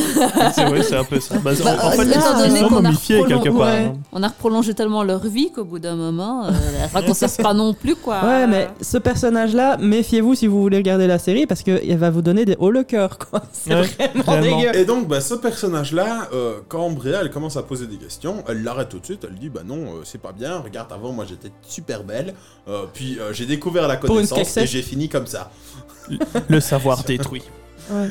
[0.54, 1.38] c'est ouais, c'est un peu ça.
[1.38, 3.68] Bah, en, Bah, en fait, étant ils- sont prolong- quelque part.
[3.68, 3.84] ouais.
[3.86, 3.94] hein.
[4.12, 6.50] On a prolongé tellement leur vie qu'au bout d'un moment, euh,
[6.92, 8.22] ça consiste pas non plus, quoi.
[8.22, 12.20] Ouais, mais ce personnage-là, méfiez-vous si vous voulez regarder la série, parce qu'il va vous
[12.22, 13.42] donner des hauts le cœur, quoi.
[13.52, 14.76] C'est Ouais, vraiment dégueu.
[14.76, 18.62] Et donc, bah, ce personnage-là, euh, quand Bréa, elle commence à poser des questions, elle
[18.62, 21.24] l'arrête tout de suite, elle dit, bah non, euh, c'est pas bien, regarde, avant, moi,
[21.28, 22.34] j'étais super belle,
[22.68, 25.50] euh, puis euh, j'ai découvert la connaissance, et j'ai fini comme ça.
[26.48, 27.42] Le savoir détruit.
[27.90, 28.08] Ouais.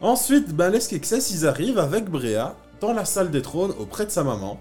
[0.00, 4.10] Ensuite, ben, les Skeksis, ils arrivent avec Bréa dans la salle des trônes auprès de
[4.10, 4.58] sa maman.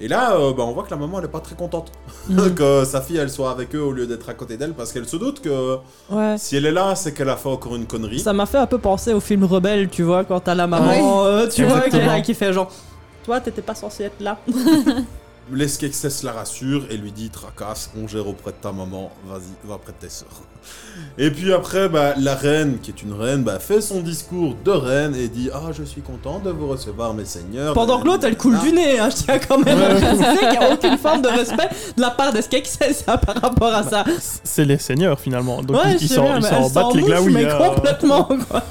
[0.00, 1.92] Et là, euh, ben, on voit que la maman, elle est pas très contente
[2.28, 2.54] Mhm.
[2.56, 5.06] que sa fille, elle soit avec eux au lieu d'être à côté d'elle, parce qu'elle
[5.06, 5.76] se doute que
[6.10, 6.34] Ouais.
[6.36, 8.18] si elle est là, c'est qu'elle a fait encore une connerie.
[8.18, 11.24] Ça m'a fait un peu penser au film Rebelle, tu vois, quand t'as la maman,
[11.26, 11.82] euh, tu vois,
[12.22, 12.72] qui, fait genre,
[13.24, 14.38] toi, t'étais pas censé être là.
[15.52, 19.68] Les Skeksis la rassure et lui dit Tracasse, on gère auprès de ta maman, vas-y,
[19.68, 20.40] va auprès de tes sœurs.
[21.18, 24.70] Et puis après, bah, la reine, qui est une reine, bah, fait son discours de
[24.70, 27.74] reine et dit Ah, je suis content de vous recevoir, mes seigneurs.
[27.74, 30.50] Pendant que l'autre, elle coule du nez, hein, je tiens quand même à préciser qu'il
[30.50, 33.82] n'y a aucune forme de respect de la part des Skeksis hein, par rapport à
[33.82, 34.04] ça.
[34.44, 35.62] C'est les seigneurs finalement.
[35.62, 36.24] Donc ouais, ils- s'en
[36.70, 37.32] battent les glaouis.
[37.32, 37.58] mais hein.
[37.74, 38.62] complètement, quoi.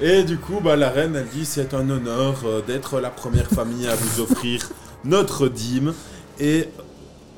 [0.00, 3.48] Et du coup, bah, la reine, elle dit c'est un honneur euh, d'être la première
[3.48, 4.68] famille à vous offrir
[5.04, 5.94] notre dîme.
[6.38, 6.68] Et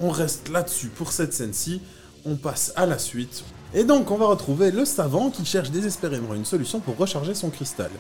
[0.01, 1.81] on reste là-dessus pour cette scène-ci.
[2.27, 3.45] On passe à la suite.
[3.75, 7.51] Et donc, on va retrouver le savant qui cherche désespérément une solution pour recharger son
[7.51, 7.91] cristal.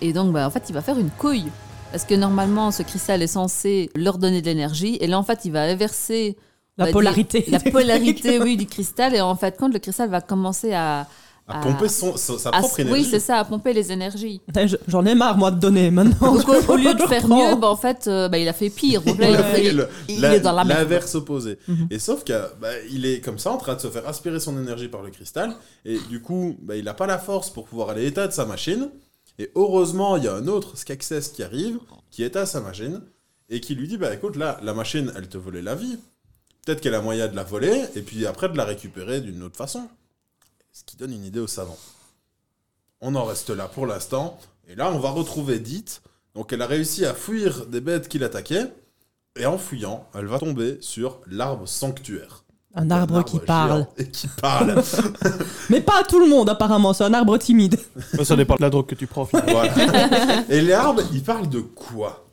[0.00, 1.50] Et donc, bah, en fait, il va faire une couille.
[1.92, 4.98] Parce que normalement, ce cristal est censé leur donner de l'énergie.
[5.00, 6.36] Et là, en fait, il va inverser
[6.76, 7.42] La polarité.
[7.42, 9.14] dire, la polarité, oui, du cristal.
[9.14, 11.06] Et en fait, quand le cristal va commencer à,
[11.46, 13.04] À à- pomper son, son- sa à- propre oui, énergie.
[13.04, 14.40] c'est ça, à pomper les énergies.
[14.88, 16.34] J'en ai marre, moi, de donner maintenant.
[16.34, 18.70] Donc, au, au lieu de faire mieux, bah, en fait, euh, bah, il a fait
[18.70, 19.02] pire.
[19.02, 20.78] Donc là, il, Il a fait le- il la- est dans la merde.
[20.80, 21.58] L'inverse opposé.
[21.68, 21.88] Mhm.
[21.90, 24.58] Et sauf que bah, il est comme ça en train de se faire aspirer son
[24.58, 25.54] énergie par le cristal.
[25.84, 28.88] Et du coup, bah, il n'a pas la force pour pouvoir aller éteindre sa machine.
[29.38, 31.78] Et heureusement, il y a un autre Skeksis qui arrive,
[32.10, 33.02] qui éteint sa machine.
[33.50, 35.98] Et qui lui dit Bah écoute, là, la machine, elle te volait la vie.
[36.64, 37.82] Peut-être qu'elle a moyen de la voler.
[37.96, 39.82] Et puis après, de la récupérer d'une autre façon.
[40.76, 41.78] Ce qui donne une idée aux savants.
[43.00, 44.36] On en reste là pour l'instant.
[44.68, 46.02] Et là, on va retrouver Dite.
[46.34, 48.72] Donc, elle a réussi à fuir des bêtes qui l'attaquaient.
[49.38, 52.42] Et en fuyant, elle va tomber sur l'arbre sanctuaire.
[52.74, 53.86] Un arbre qui parle.
[53.98, 54.82] Et qui parle.
[55.70, 56.92] Mais pas à tout le monde, apparemment.
[56.92, 57.78] C'est un arbre timide.
[58.24, 59.26] Ça dépend de la drogue que tu prends.
[59.26, 59.52] finalement.
[59.52, 60.44] voilà.
[60.48, 62.26] Et l'arbre, il parle de quoi?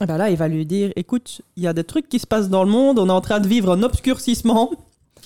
[0.00, 2.28] Et ben là, il va lui dire écoute, il y a des trucs qui se
[2.28, 3.00] passent dans le monde.
[3.00, 4.70] On est en train de vivre un obscurcissement.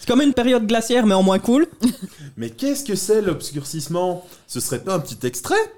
[0.02, 1.68] C'est comme une période glaciaire, mais en moins cool.
[2.36, 4.26] Mais qu'est-ce que c'est l'obscurcissement?
[4.48, 5.72] Ce serait pas un petit extrait?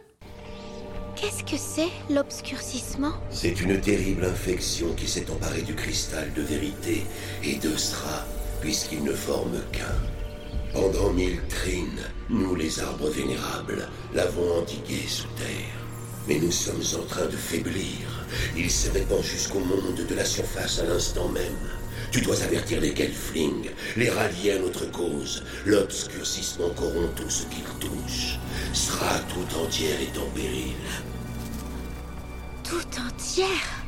[1.14, 3.12] Qu'est-ce que c'est l'obscurcissement?
[3.28, 7.02] C'est une terrible infection qui s'est emparée du cristal de vérité
[7.44, 8.24] et de Sra,
[8.62, 10.72] puisqu'ils ne forment qu'un.
[10.72, 15.84] Pendant mille trines, nous les arbres vénérables l'avons endigué sous terre.
[16.26, 18.24] Mais nous sommes en train de faiblir.
[18.56, 21.68] Il se répand jusqu'au monde de la surface à l'instant même.
[22.14, 25.42] Tu dois avertir les Gelflings, les rallier à notre cause.
[25.66, 28.38] L'obscurcissement corrompt tout ce qu'il touche.
[28.72, 30.77] Sra tout entière est en péril.
[32.62, 33.85] Tout entière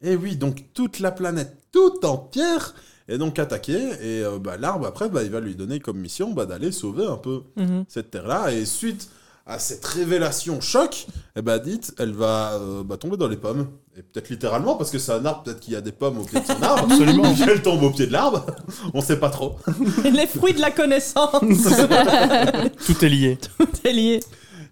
[0.00, 2.74] Et oui, donc toute la planète, tout entière,
[3.08, 3.90] est donc attaquée.
[4.00, 7.04] Et euh, bah, l'arbre, après, bah, il va lui donner comme mission bah, d'aller sauver
[7.04, 7.84] un peu Mhm.
[7.88, 8.54] cette terre-là.
[8.54, 9.10] Et suite
[9.50, 13.68] à cette révélation choc, eh ben, dites, elle va euh, bah, tomber dans les pommes.
[13.96, 16.22] Et peut-être littéralement, parce que c'est un arbre, peut-être qu'il y a des pommes au
[16.22, 16.84] pied de son arbre.
[16.84, 17.34] Absolument.
[17.48, 18.46] Elle tombe au pied de l'arbre.
[18.94, 19.56] On sait pas trop.
[20.04, 21.40] Les fruits de la connaissance.
[22.86, 23.38] Tout est lié.
[23.58, 24.20] Tout est lié.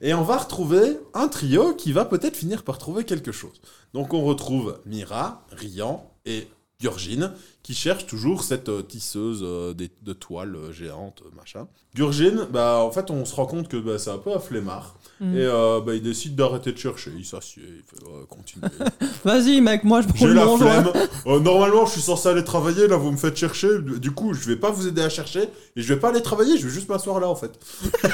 [0.00, 3.60] Et on va retrouver un trio qui va peut-être finir par trouver quelque chose.
[3.94, 6.46] Donc on retrouve Mira, Rian et
[6.80, 11.66] Gurgine, qui cherchent toujours cette euh, tisseuse euh, de toile euh, géante, euh, machin.
[11.94, 14.94] Gurgine, bah, en fait, on se rend compte que bah, c'est un peu un flemmard.
[15.20, 15.36] Mm.
[15.36, 17.10] Et euh, bah, il décide d'arrêter de chercher.
[17.18, 18.66] Il s'assied, il fait ouais, continuer.
[19.24, 20.82] Vas-y, mec, moi je prends J'ai le la long joint.
[20.84, 21.08] flemme.
[21.26, 22.86] Euh, normalement, je suis censé aller travailler.
[22.86, 23.68] Là, vous me faites chercher.
[23.80, 25.42] Du coup, je vais pas vous aider à chercher.
[25.76, 26.56] Et je vais pas aller travailler.
[26.56, 27.58] Je vais juste m'asseoir là, en fait.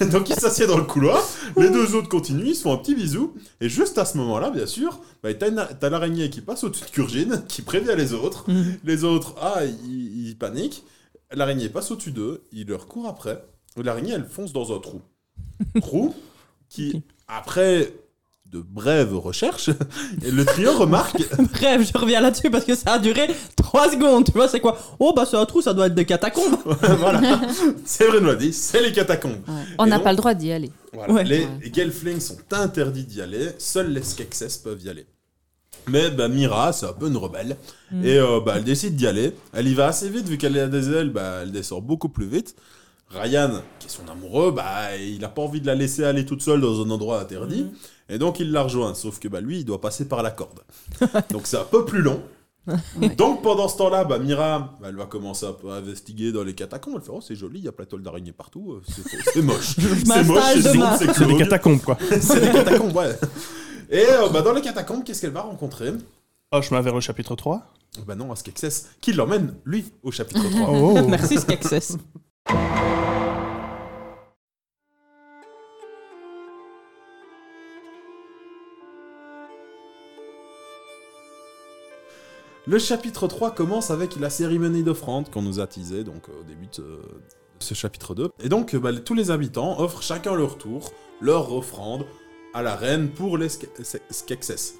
[0.10, 1.22] Donc, il s'assied dans le couloir.
[1.56, 2.46] Les deux autres continuent.
[2.48, 3.34] Ils se font un petit bisou.
[3.60, 6.84] Et juste à ce moment-là, bien sûr, bah, t'as une- t'as l'araignée qui passe au-dessus
[6.84, 8.44] de Kurgine, qui prévient les autres.
[8.50, 8.55] Mhm.
[8.84, 10.84] Les autres, ah, ils, ils paniquent.
[11.32, 12.44] L'araignée passe au-dessus d'eux.
[12.52, 13.44] Il leur court après.
[13.76, 15.00] L'araignée, elle fonce dans un trou.
[15.80, 16.14] Trou
[16.68, 17.92] qui, après
[18.46, 19.70] de brèves recherches,
[20.22, 21.20] le trio remarque
[21.52, 24.24] Bref, je reviens là-dessus parce que ça a duré 3 secondes.
[24.24, 24.78] Tu vois, c'est quoi?
[25.00, 26.56] Oh, bah c'est un trou, ça doit être des catacombes.
[26.98, 27.40] voilà,
[27.84, 29.42] c'est vrai, nous l'a dit, c'est les catacombes.
[29.48, 29.54] Ouais.
[29.78, 30.70] On n'a pas le droit d'y aller.
[30.92, 31.12] Voilà.
[31.12, 31.24] Ouais.
[31.24, 31.72] Les Ouais.
[31.72, 35.06] Gelflings sont interdits d'y aller, seuls les Skeksis peuvent y aller.
[35.88, 37.56] Mais bah, Mira, c'est un peu une rebelle,
[37.92, 38.04] Mm.
[38.04, 39.32] et euh, bah, elle décide d'y aller.
[39.52, 42.26] Elle y va assez vite, vu qu'elle a des ailes, bah, elle descend beaucoup plus
[42.26, 42.56] vite.
[43.10, 46.42] Ryan, qui est son amoureux, bah, il n'a pas envie de la laisser aller toute
[46.42, 47.70] seule dans un endroit interdit, Mm.
[48.14, 50.60] et donc il la rejoint, sauf que bah, lui, il doit passer par la corde.
[51.30, 52.20] donc c'est un peu plus long.
[52.98, 53.10] Ouais.
[53.10, 56.42] Donc pendant ce temps-là, bah, Mira, bah, elle va commencer un peu à investiguer dans
[56.42, 56.94] les catacombes.
[56.96, 58.72] Elle fait Oh, c'est joli, il y a plein de toiles d'araignées partout.
[58.72, 58.82] euh,
[59.32, 59.76] C'est moche.
[59.76, 60.96] c'est moche, c'est demain.
[60.96, 61.96] sombre, c'est C'est des catacombes, quoi.
[62.20, 63.16] C'est des catacombes, ouais.
[63.90, 65.92] Et euh, bah, dans les catacombes, qu'est-ce qu'elle va rencontrer?
[66.50, 67.72] Ah, chemin vers le chapitre 3.
[68.06, 70.68] Bah non, à Skeksis, qui l'emmène, lui, au chapitre 3.
[70.70, 71.06] Oh.
[71.08, 71.96] Merci, Skeksis.
[82.68, 86.42] Le chapitre 3 commence avec la cérémonie d'offrande qu'on nous a teasé donc, euh, au
[86.42, 86.98] début de ce, de
[87.60, 88.30] ce chapitre 2.
[88.42, 92.04] Et donc, euh, bah, tous les habitants offrent chacun leur tour, leur offrande
[92.56, 94.74] à la reine pour les Ske- Ske- Skeksis.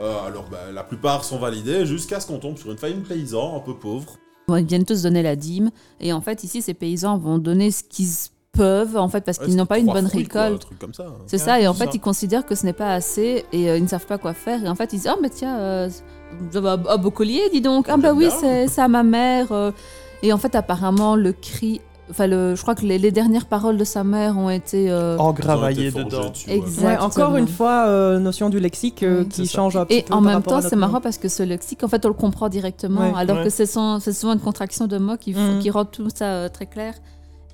[0.00, 3.06] Euh, alors, bah, la plupart sont validés jusqu'à ce qu'on tombe sur une famille de
[3.06, 4.16] paysans un peu pauvres.
[4.46, 5.70] Bon, ils viennent tous donner la dîme.
[6.00, 8.06] Et en fait, ici, ces paysans vont donner ce qu'ils
[8.52, 10.66] peuvent, en fait, parce Ouais, qu'ils n'ont pas une bonne fruits, récolte.
[10.82, 10.86] hein.
[11.26, 11.90] C'est Ouais, ça, et en fait, ça.
[11.94, 14.64] ils considèrent que ce n'est pas assez et euh, ils ne savent pas quoi faire.
[14.64, 15.88] Et en fait, ils disent Ah, mais tiens, euh,
[16.38, 17.86] vous avez un beau collier, dis donc.
[17.88, 19.50] Ah, bah oui, c'est à ma mère.
[19.52, 19.72] euh.
[20.22, 21.80] Et en fait, apparemment, le cri.
[22.10, 24.90] Enfin, le, je crois que les, les dernières paroles de sa mère ont été.
[24.90, 26.86] euh, Ils ont Engravaillé été forgés dedans.
[26.88, 26.96] ouais.
[26.98, 30.14] Encore une fois, euh, notion du lexique euh, Oui, qui change un petit Et peu
[30.14, 33.00] en même temps, c'est marrant parce que ce lexique, en fait, on le comprend directement,
[33.02, 33.12] Ouais.
[33.16, 33.44] alors Ouais.
[33.44, 35.58] que c'est souvent une contraction de mots qui, Mm.
[35.60, 36.94] qui rend tout ça euh, très clair.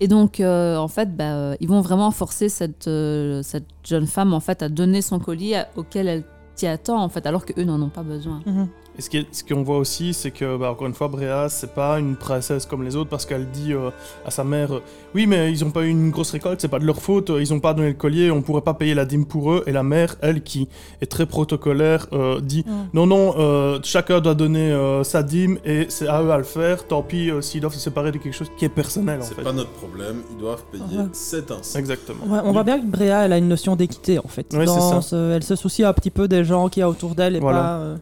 [0.01, 4.35] Et donc, euh, en fait, bah, ils vont vraiment forcer cette, euh, cette jeune femme
[4.35, 6.25] en fait à donner son colis à- auquel elle
[6.57, 8.41] t'y attend, en fait, alors qu'eux n'en ont pas besoin.
[8.47, 8.69] Mhm.
[8.97, 12.15] Et ce qu'on voit aussi, c'est que, bah, encore une fois, Bréa, c'est pas une
[12.15, 13.91] princesse comme les autres parce qu'elle dit euh,
[14.25, 14.81] à sa mère euh,
[15.17, 17.41] Oui, mais ils ont pas eu une grosse récolte, c'est pas de leur faute, euh,
[17.41, 19.65] ils ont pas donné le collier, on pourrait pas payer la dîme pour eux.
[19.67, 20.69] Et la mère, elle, qui
[21.01, 25.87] est très protocolaire, euh, dit Non, non, euh, chacun doit donner euh, sa dîme et
[25.89, 26.87] c'est à eux à le faire.
[26.87, 29.53] Tant pis euh, s'ils doivent se séparer de quelque chose qui est personnel, C'est pas
[29.53, 31.07] notre problème, ils doivent payer Ouais.
[31.13, 31.77] c'est ainsi.
[31.79, 32.25] Exactement.
[32.27, 34.53] Ouais, on voit bien que Bréa, elle a une notion d'équité en fait.
[34.55, 35.09] Ouais, c'est Dans ça.
[35.09, 37.41] ce- elle se soucie un petit peu des gens qui y a autour d'elle et
[37.41, 37.59] Voilà.
[37.61, 37.95] pas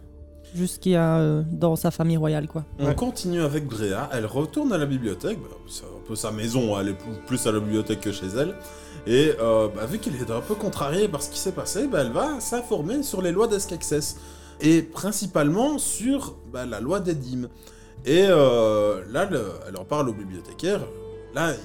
[0.97, 2.65] a euh, dans sa famille royale quoi.
[2.79, 2.95] On Ouais.
[2.95, 6.89] continue avec Bréa, elle retourne à la bibliothèque, bah, c'est un peu sa maison, elle
[6.91, 8.55] est plus- à la bibliothèque que chez elle.
[9.07, 11.99] Et euh, bah, vu qu'elle est un peu contrariée par ce qui s'est passé, bah,
[12.03, 14.17] elle va s'informer sur les lois d'Escaxès.
[14.61, 17.49] Et principalement sur bah, la loi des dîmes.
[18.05, 20.81] Et euh, là, le- elle en parle au bibliothécaire.
[21.35, 21.57] Là, le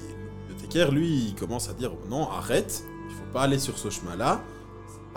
[0.48, 4.40] bibliothécaire, lui, il commence à dire non, arrête, il faut pas aller sur ce chemin-là.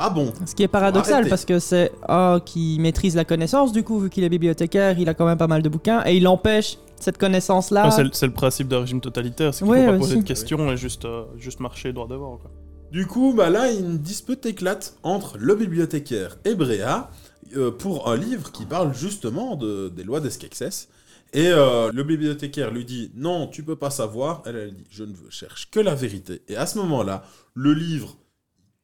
[0.02, 0.34] Pas bon.
[0.46, 1.30] Ce qui est paradoxal Arrêtez.
[1.30, 5.08] parce que c'est un qui maîtrise la connaissance du coup vu qu'il est bibliothécaire, il
[5.10, 7.86] a quand même pas mal de bouquins et il empêche cette connaissance là.
[7.86, 10.00] Ouais, c'est le- principe d'un régime totalitaire, c'est qu'il Ouais, faut pas aussi.
[10.10, 12.38] poser de questions et juste, euh, juste marcher droit devant.
[12.38, 12.50] Quoi.
[12.92, 17.10] Du coup, bah là, une dispute éclate entre le bibliothécaire et Bréa
[17.56, 20.90] euh, pour un livre qui parle justement de- des lois d'Escaxès.
[21.34, 24.42] Et euh, le bibliothécaire lui dit non, tu peux pas savoir.
[24.46, 26.42] Elle, elle dit je ne veux cherche que la vérité.
[26.50, 27.24] Et à ce moment-là,
[27.56, 28.18] le livre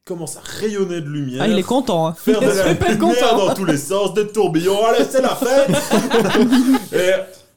[0.08, 1.42] commence à rayonner de lumière.
[1.42, 2.08] Ah, il est content.
[2.08, 2.14] Hein.
[2.14, 3.46] Faire de il est la super lumière content.
[3.46, 5.70] dans tous les sens, des tourbillons, allez, c'est la fête
[6.92, 7.12] Et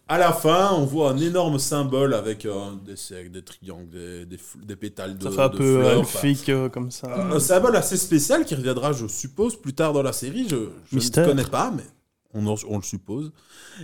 [0.08, 4.26] à la fin, on voit un énorme symbole avec euh, des cercles, des triangles, des,
[4.26, 7.08] des fl- des pétales de Ça fait un de peu fleurs, elfique euh, comme ça.
[7.32, 10.48] un symbole assez spécial qui reviendra, je suppose, plus tard dans la série.
[10.50, 10.58] Je,
[10.92, 11.84] je ne connais pas, mais
[12.34, 13.32] on, en- on le suppose.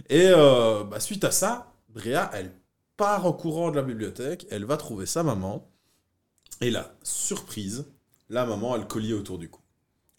[0.10, 2.52] Et euh, bah, suite à ça, Bréa, elle
[2.98, 5.66] part au courant de la bibliothèque, elle va trouver sa maman.
[6.60, 7.86] Et là, surprise,
[8.30, 9.62] la maman a le collier autour du cou.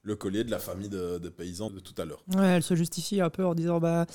[0.03, 2.25] Le collier de la famille de, de paysans de tout à l'heure.
[2.37, 4.07] Ouais, elle se justifie un peu en disant bah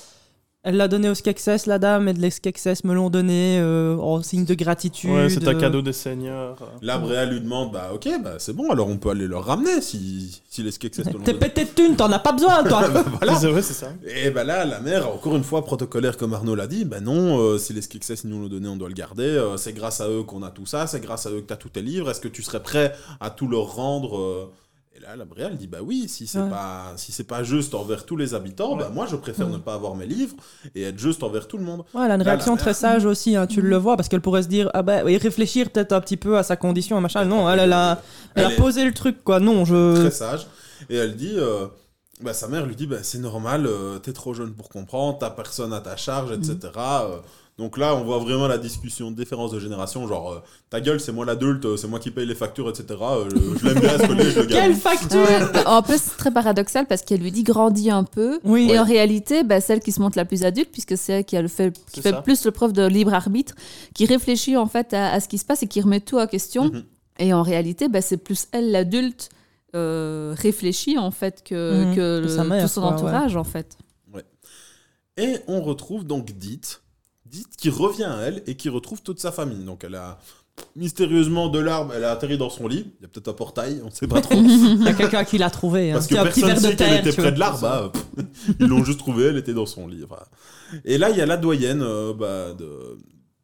[0.66, 3.98] elle l'a donné au Skexes la dame et de les Skexes me l'ont donné euh,
[3.98, 5.10] en signe de gratitude.
[5.10, 6.56] Ouais, c'est un euh, cadeau des seigneurs.
[6.82, 9.82] Là, Bréa lui demande Bah, ok, bah, c'est bon, alors on peut aller leur ramener
[9.82, 12.88] si, si les Skeksis te l'ont T'es pété de thunes, t'en as pas besoin toi.
[13.20, 13.36] Voilà.
[13.36, 13.92] C'est vrai, c'est ça.
[14.08, 17.40] Et ben là, la mère, encore une fois protocolaire comme Arnaud l'a dit, ben non,
[17.40, 19.24] euh, si les Skeksis nous l'ont donné, on doit le garder.
[19.24, 21.54] euh, c'est grâce à eux qu'on a tout ça, c'est grâce à eux que tu
[21.54, 22.10] as tous tes livres.
[22.10, 24.50] Est-ce que tu serais prêt à tout leur rendre euh
[25.04, 26.50] là, la Bréa, elle dit bah oui, si c'est Ouais.
[26.50, 29.74] pas si c'est pas juste envers tous les habitants, bah moi je préfère ne pas
[29.76, 30.36] avoir mes livres
[30.76, 31.84] et être juste envers tout le monde.
[31.94, 34.10] Ouais, elle a une Là, réaction mère- très sage aussi, hein, tu le vois, parce
[34.10, 37.00] qu'elle pourrait se dire, ah bah, oui, réfléchir peut-être un petit peu à sa condition,
[37.02, 37.26] machin.
[37.26, 38.02] Non, elle, elle a,
[38.36, 39.40] elle a est- posé le truc, quoi.
[39.40, 39.96] Non, je.
[40.02, 40.48] Très sage.
[40.90, 41.68] Et elle dit, euh,
[42.22, 45.30] bah, sa mère lui dit, bah, c'est normal, euh, t'es trop jeune pour comprendre, t'as
[45.30, 46.58] personne à ta charge, etc.
[46.78, 47.18] Euh,
[47.58, 50.40] donc là, on voit vraiment la discussion de différence de génération, genre, euh,
[50.72, 52.86] ta gueule, c'est moi l'adulte, euh, c'est moi qui paye les factures, etc.
[53.02, 55.66] Euh, je je l'aime bien, ce collier, je le Quelle facture Ouais.
[55.68, 58.40] En plus, c'est très paradoxal parce qu'elle lui dit grandis un peu.
[58.44, 58.70] Oui.
[58.72, 61.38] Et en réalité, bah, celle qui se montre la plus adulte, puisque c'est elle qui,
[61.38, 62.22] a le fait, qui fait ça.
[62.24, 63.54] plus le preuve de libre arbitre,
[63.94, 66.26] qui réfléchit en fait à, à ce qui se passe et qui remet tout en
[66.28, 66.66] question.
[66.66, 66.84] Mhm.
[67.20, 69.30] Et en réalité, bah, c'est plus elle l'adulte
[69.76, 71.96] euh, réfléchie en fait que, Mhm.
[71.96, 72.96] que Que le- sa mère, tout son quoi, ouais.
[72.96, 73.78] entourage en fait.
[75.18, 76.82] Et on retrouve donc Dite,
[77.58, 79.64] Qui revient à elle et qui retrouve toute sa famille.
[79.66, 80.20] Donc elle a
[80.76, 82.86] mystérieusement de l'arbre, elle a atterri dans son lit.
[83.00, 84.36] Il y a peut-être un portail, on ne sait pas trop.
[84.40, 85.92] Il y a quelqu'un qui l'a trouvé.
[85.92, 85.96] Hein.
[85.96, 87.00] Parce que un petit personne verre de terre.
[87.00, 87.32] était près vois.
[87.32, 87.66] de l'arbre.
[87.66, 88.24] hein.
[88.60, 90.04] Ils l'ont juste trouvée, elle était dans son lit.
[90.04, 90.22] enfin.
[90.86, 92.98] Et là, il y a la doyenne euh, bah, de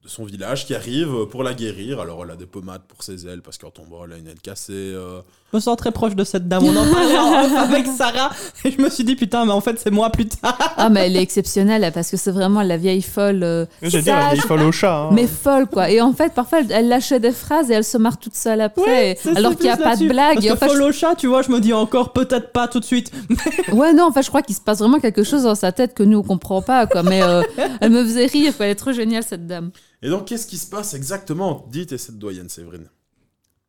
[0.10, 2.00] son village qui arrive pour la guérir.
[2.02, 4.41] Alors, elle a des pommades pour ses ailes parce qu'en tombant, elle a une aile
[4.41, 4.74] cassée.
[4.74, 5.22] euh.
[5.52, 6.63] Je me sens très proche de cette dame.
[6.63, 8.30] On en parlait en avec Sarah
[8.63, 10.56] et je me suis dit putain, mais en fait c'est moi plus tard.
[10.78, 13.41] Ah, mais elle est exceptionnelle là, parce que c'est vraiment la vieille folle.
[13.41, 14.95] euh, J'ai dit, la vieille folle au chat.
[14.95, 15.10] hein.
[15.12, 15.89] mais folle quoi.
[15.89, 19.17] Et en fait, parfois, elle, lâchait des phrases et elle se marre toute seule après.
[19.19, 20.36] C'est- alors c'est qu'il n'y a pas de blague.
[20.36, 22.67] Parce Et que en fait, follow chat, tu vois, je me dis encore peut-être pas
[22.67, 23.12] tout de suite.
[23.72, 25.93] Ouais, non, en fait, je crois qu'il se passe vraiment quelque chose dans sa tête
[25.95, 26.86] que nous, on comprend pas.
[26.86, 27.02] Quoi.
[27.04, 27.41] Mais euh,
[27.82, 28.56] elle me faisait rire.
[28.56, 28.65] quoi.
[28.67, 29.72] Elle est trop géniale, cette dame.
[30.02, 32.90] Et donc, qu'est-ce qui se passe exactement entre Dite et cette doyenne, Séverine?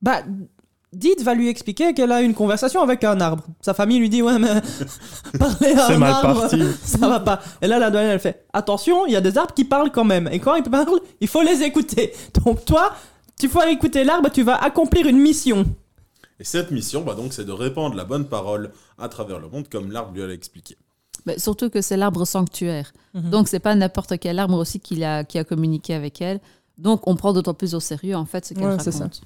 [0.00, 0.22] Bah,
[0.92, 3.44] Dite va lui expliquer qu'elle a une conversation avec un arbre.
[3.60, 4.48] Sa famille lui dit ouais mais
[5.38, 6.62] parler à un arbre, parti.
[6.84, 7.40] ça va pas.
[7.62, 10.04] Et là la doyenne elle fait attention, il y a des arbres qui parlent quand
[10.04, 10.28] même.
[10.32, 12.12] Et quand ils parlent, il faut les écouter.
[12.44, 12.92] Donc toi,
[13.38, 15.64] tu vas écouter l'arbre, tu vas accomplir une mission.
[16.40, 19.68] Et cette mission, bah, donc, c'est de répandre la bonne parole à travers le monde,
[19.68, 20.76] comme l'arbre lui a expliqué.
[21.26, 22.92] Mais surtout que c'est l'arbre sanctuaire.
[23.14, 23.30] Mhm.
[23.30, 26.40] Donc, c'est pas n'importe quel arbre aussi qui a, qui a communiqué avec elle.
[26.78, 29.20] Donc, on prend d'autant plus au sérieux, en fait, ce qu'elle Ouais, raconte.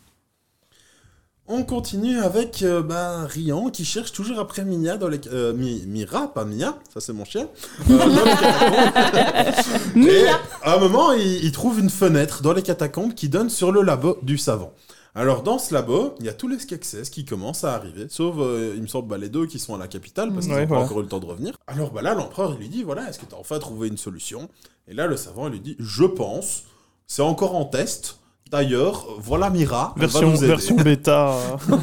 [1.47, 5.85] On continue avec euh, bah, Rian qui cherche toujours après Mia dans les euh, Mi-
[5.87, 7.49] Mira, pas Mia, ça c'est mon chien.
[7.91, 10.07] Euh, dans les catacombes.
[10.09, 10.25] Et
[10.63, 13.83] à un moment, il, il trouve une fenêtre dans les catacombes qui donne sur le
[13.83, 14.73] labo du savant.
[15.17, 18.35] Alors dans ce labo, il y a tous les Skeksis qui commencent à arriver, sauf
[18.39, 20.63] euh, il me semble bah, les deux qui sont à la capitale parce qu'ils Ouais,
[20.67, 21.57] n'ont pas encore eu le temps de revenir.
[21.69, 23.97] Alors bah là l'empereur il lui dit voilà est-ce que tu as enfin trouvé une
[23.97, 24.49] solution?
[24.89, 26.65] Et là le savant il lui dit je pense,
[27.07, 28.19] c'est encore en test.
[28.51, 30.47] D'ailleurs voilà Mira, va Version, nous aider.
[30.49, 31.37] version bêta.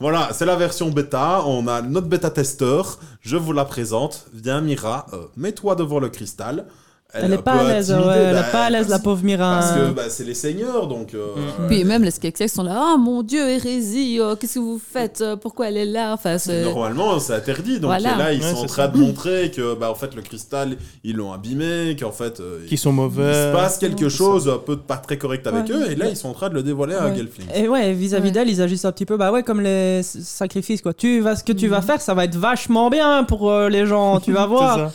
[0.00, 1.44] Voilà, c'est la version bêta.
[1.46, 2.98] On a notre bêta-testeur.
[3.20, 4.26] Je vous la présente.
[4.32, 6.66] Viens, Mira, euh, mets-toi devant le cristal.
[7.14, 9.22] Elle est est pas à l'aise, ouais, elle est bah, pas à l'aise, la pauvre
[9.22, 9.58] Mira.
[9.60, 11.12] Parce que bah, c'est les seigneurs, donc.
[11.14, 11.34] euh,
[11.68, 15.20] Puis même les Skeksis sont là, oh mon dieu, hérésie, oh, qu'est-ce que vous faites
[15.20, 16.12] Euh, Pourquoi elle est là?
[16.14, 16.62] Enfin, c'est...
[16.64, 17.80] Normalement, c'est interdit.
[17.80, 18.16] Donc Voilà.
[18.16, 18.88] là, ils Ouais, sont en train ça.
[18.88, 22.78] de montrer que, bah, en fait, le cristal, ils l'ont abîmé, qu'en fait, euh, qui
[22.78, 23.32] sont il mauvais.
[23.32, 25.74] se passe quelque Ouais, chose un peu de pas très correct avec Ouais.
[25.74, 27.14] eux, et là, ils sont en train de le dévoiler à.
[27.14, 27.46] Gelfling.
[27.54, 28.30] Et ouais, vis-à-vis Ouais.
[28.30, 30.94] d'elle, ils agissent un petit peu, bah ouais, comme les sacrifices, quoi.
[30.94, 31.86] Tu vas, ce que tu vas Mhm.
[31.86, 34.90] faire, ça va être vachement bien pour euh, les gens, tu vas voir.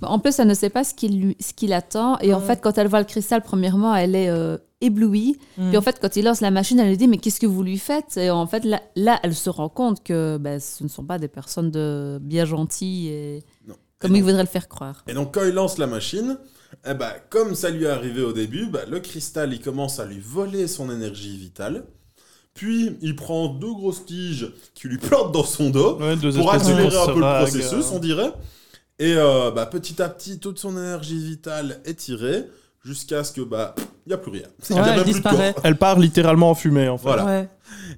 [0.00, 2.18] En plus, elle ne sait pas ce qui, lui, qui l'attend.
[2.20, 5.36] Et en fait, quand elle voit le cristal, premièrement, elle est euh, éblouie.
[5.56, 5.68] Mm.
[5.68, 7.62] Puis en fait, quand il lance la machine, elle lui dit Mais qu'est-ce que vous
[7.62, 8.16] lui faites?
[8.16, 11.18] Et en fait, là, là, elle se rend compte que ben, ce ne sont pas
[11.18, 13.74] des personnes de bien gentilles et Non.
[13.98, 15.04] comme Et il donc- voudrait le faire croire.
[15.08, 16.38] Et donc quand il lance la machine,
[16.86, 20.04] eh ben, comme ça lui est arrivé au début, bah, le cristal il commence à
[20.06, 21.84] lui voler son énergie vitale.
[22.54, 26.96] Puis il prend deux grosses tiges qui lui plantent dans son dos Ouais, pour accélérer
[26.96, 27.94] un peu le processus, euh.
[27.94, 28.32] on dirait.
[28.98, 32.44] Et euh, bah, petit à petit, toute son énergie vitale est tirée
[32.84, 33.74] jusqu'à ce que bah
[34.06, 34.46] il y a plus rien.
[34.70, 35.54] Il y a Ouais, même elle disparaît.
[35.78, 37.04] part littéralement en fumée, en fait.
[37.04, 37.24] Voilà.
[37.26, 37.48] Ouais.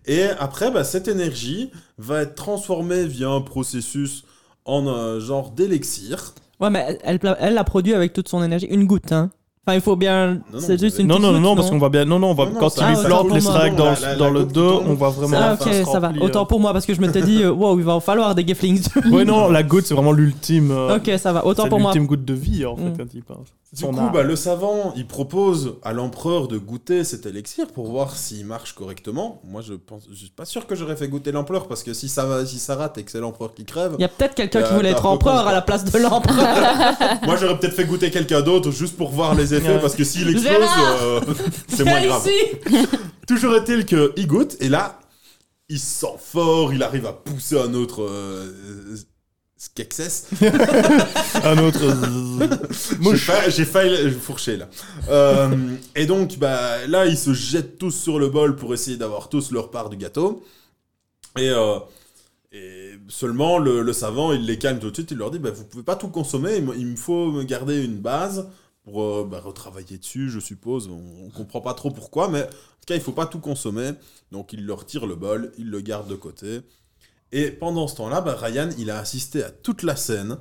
[0.07, 4.25] Et après, bah, cette énergie va être transformée via un processus
[4.65, 6.35] en un genre d'élixir.
[6.59, 8.67] Ouais, mais elle, elle, elle l'a produit avec toute son énergie.
[8.67, 9.31] Une goutte, hein.
[9.71, 10.35] Enfin, il faut bien.
[10.35, 12.05] Non, non, c'est juste une Non, non, non, non, parce qu'on voit bien.
[12.05, 14.41] Non, non, on va, Non, non, quand il lui plante autant les seringues dans, le
[14.41, 14.89] goutte dos, tombe.
[14.89, 15.37] on voit vraiment.
[15.41, 16.09] Ah, ok, ça va.
[16.09, 16.27] remplit, euh.
[16.27, 18.47] Autant pour moi, parce que je m'étais dit, euh, wow, il va en falloir des
[18.47, 18.89] Geflings.
[19.12, 20.73] Ouais, non, la goutte, c'est vraiment l'ultime.
[20.73, 21.47] euh, ok, ça va.
[21.47, 21.93] Autant pour moi.
[21.93, 23.45] l'ultime goutte de vie, en fait, quand il parle.
[23.73, 28.16] Du coup, bah, le savant, il propose à l'empereur de goûter cet élixir pour voir
[28.16, 29.41] s'il marche correctement.
[29.45, 32.09] Moi, je pense, je suis pas sûr que j'aurais fait goûter l'empereur parce que si
[32.09, 34.35] ça va, si ça rate et que c'est l'empereur qui crève, Il y a peut-être
[34.35, 36.57] quelqu'un qui voulait être empereur à la place de l'empereur.
[37.25, 40.69] moi j'aurais peut-être fait goûter quelqu'un d'autre juste pour voir les parce que s'il explose,
[41.03, 41.21] euh,
[41.69, 42.27] c'est moins grave.
[42.27, 42.87] ici
[43.27, 44.99] Toujours est-il qu'il goûte et là,
[45.69, 48.97] il se sent fort, il arrive à pousser un autre euh,
[49.57, 50.25] Skeksis.
[51.45, 51.81] Un autre.
[53.03, 54.69] J'ai failli, j'ai failli le fourcher là.
[55.11, 59.29] Euh, et donc bah, là, ils se jettent tous sur le bol pour essayer d'avoir
[59.29, 60.43] tous leur part du gâteau.
[61.39, 61.79] Et, euh,
[62.53, 65.11] et seulement le, le savant, il les calme tout de suite.
[65.11, 67.85] Il leur dit bah, Vous pouvez pas tout consommer, il me- il me faut garder
[67.85, 68.49] une base
[68.99, 70.88] euh, bah, retravailler dessus, je suppose.
[70.88, 73.93] On, comprend pas trop pourquoi, mais en tout cas, il faut pas tout consommer.
[74.32, 76.61] Donc il leur tire le bol, il le garde de côté.
[77.32, 80.38] Et pendant ce temps-là, bah, Ryan, il a assisté à toute la scène.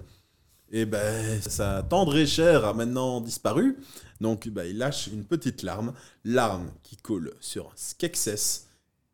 [0.71, 3.77] Et ben, sa tendre et chère a maintenant disparu.
[4.21, 5.93] Donc, il lâche une petite larme.
[6.23, 8.65] Larme qui coule sur un Skeksis.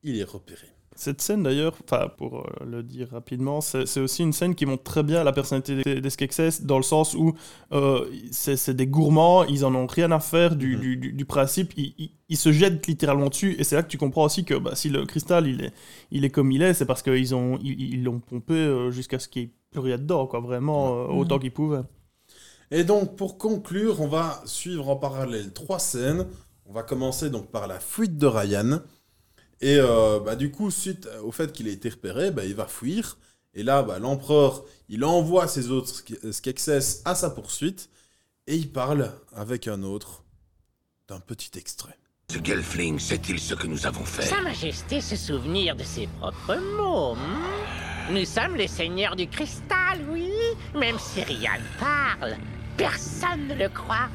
[0.04, 0.75] Il est repéré.
[0.98, 1.76] Cette scène d'ailleurs,
[2.18, 6.00] pour euh, le dire rapidement, c'est aussi une scène qui montre très bien la personnalité
[6.00, 7.34] des, Skeksis dans le sens où
[7.74, 10.82] euh, c'est des gourmands, ils en ont rien à faire du, Mhm.
[10.82, 13.90] du- du- du principe, ils, ils- ils se jettent littéralement dessus et c'est là que
[13.90, 15.74] tu comprends aussi que bah, si le cristal il est,
[16.12, 19.28] il est comme il est, c'est parce qu'ils ont ils l'ont pompé euh, jusqu'à ce
[19.28, 21.84] qu'il n'y ait plus rien dedans, quoi, vraiment euh, autant qu'ils pouvaient.
[22.72, 26.26] Et donc, pour conclure, on va suivre en parallèle trois scènes.
[26.66, 28.80] On va commencer donc par la fuite de Ryan.
[29.62, 32.66] Et euh, bah, du coup, suite au fait qu'il ait été repéré, bah, il va
[32.68, 33.18] fuir.
[33.54, 37.90] Et là, bah, l'empereur, il envoie ses autres Ske- Skeksis à sa poursuite.
[38.48, 40.24] Et il parle avec un autre
[41.08, 41.98] d'un petit extrait.
[42.32, 44.24] Ce Gelfling sait-il ce que nous avons fait?
[44.24, 47.16] Sa Majesté se souvenir de ses propres mots.
[47.16, 48.14] hmm?
[48.14, 50.32] Nous sommes les seigneurs du cristal, oui.
[50.76, 52.36] Même si Ryan parle,
[52.78, 54.10] personne ne le croira.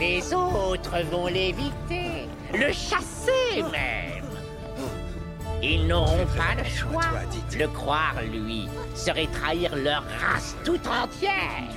[0.00, 2.15] Les autres vont l'éviter,
[2.52, 4.24] le chasser même.
[5.62, 7.02] Ils n'auront pas le choix.
[7.58, 11.72] Le croire, lui, serait trahir leur race tout entière.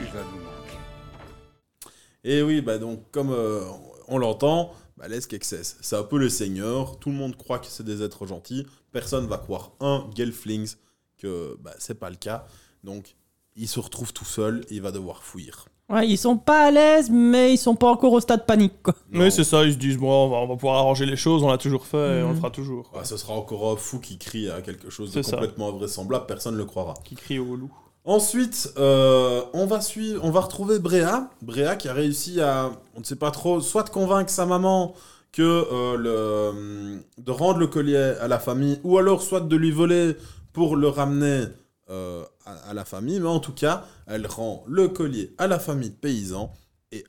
[2.24, 3.64] Et oui, bah donc, comme euh,
[4.08, 7.00] on l'entend, bah, les Skeksis, c'est un peu les seigneurs.
[7.00, 8.68] Tout le monde croit que c'est des êtres gentils.
[8.92, 10.76] Personne va croire, un, Gelflings,
[11.18, 12.46] que bah, c'est pas le cas.
[12.84, 13.16] Donc,
[13.56, 15.66] il se retrouve tout seul et il va devoir fuir.
[15.90, 18.94] Ouais, ils sont pas à l'aise, mais ils sont pas encore au stade panique, quoi.
[19.12, 19.22] Non.
[19.22, 21.42] Mais c'est ça, ils se disent bon, on va, on va pouvoir arranger les choses,
[21.44, 22.38] on l'a toujours fait et on le Mhm.
[22.38, 22.92] fera toujours.
[22.96, 25.32] Ah, ce sera encore un fou qui crie à quelque chose de ça.
[25.38, 26.94] complètement invraisemblable, personne ne le croira.
[27.04, 27.72] Qui crie au loup.
[28.06, 31.30] Ensuite, euh, on, va suivre, on va retrouver Bréa.
[31.42, 34.94] Bréa qui a réussi à, on ne sait pas trop, soit de convaincre sa maman
[35.32, 39.72] que euh, le, de rendre le collier à la famille, ou alors soit de lui
[39.72, 40.16] voler
[40.54, 41.44] pour le ramener
[41.90, 43.20] euh, à, à la famille.
[43.20, 46.54] Mais en tout cas, elle rend le collier à la famille de paysans.
[46.92, 47.04] Et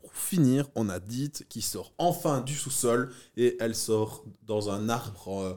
[0.00, 4.88] pour finir, on a Dite qui sort enfin du sous-sol et elle sort dans un
[4.88, 5.54] arbre euh,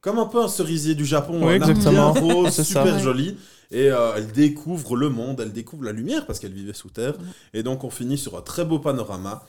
[0.00, 2.12] comme un peu un cerisier du Japon, Oui, un arbre exactement.
[2.12, 2.64] bien rose, ça.
[2.64, 3.36] super joli.
[3.70, 7.14] Et euh, elle découvre le monde, elle découvre la lumière parce qu'elle vivait sous terre.
[7.52, 9.44] Et donc on finit sur un très beau panorama.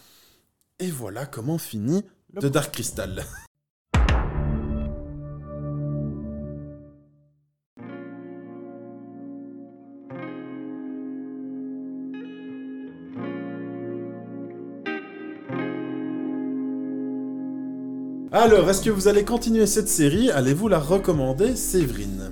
[0.80, 2.04] Et voilà comment finit
[2.34, 3.24] Le- The Dark Crystal.
[18.32, 20.30] Alors, est-ce que vous allez continuer cette série?
[20.30, 22.30] Allez-vous la recommander, Séverine?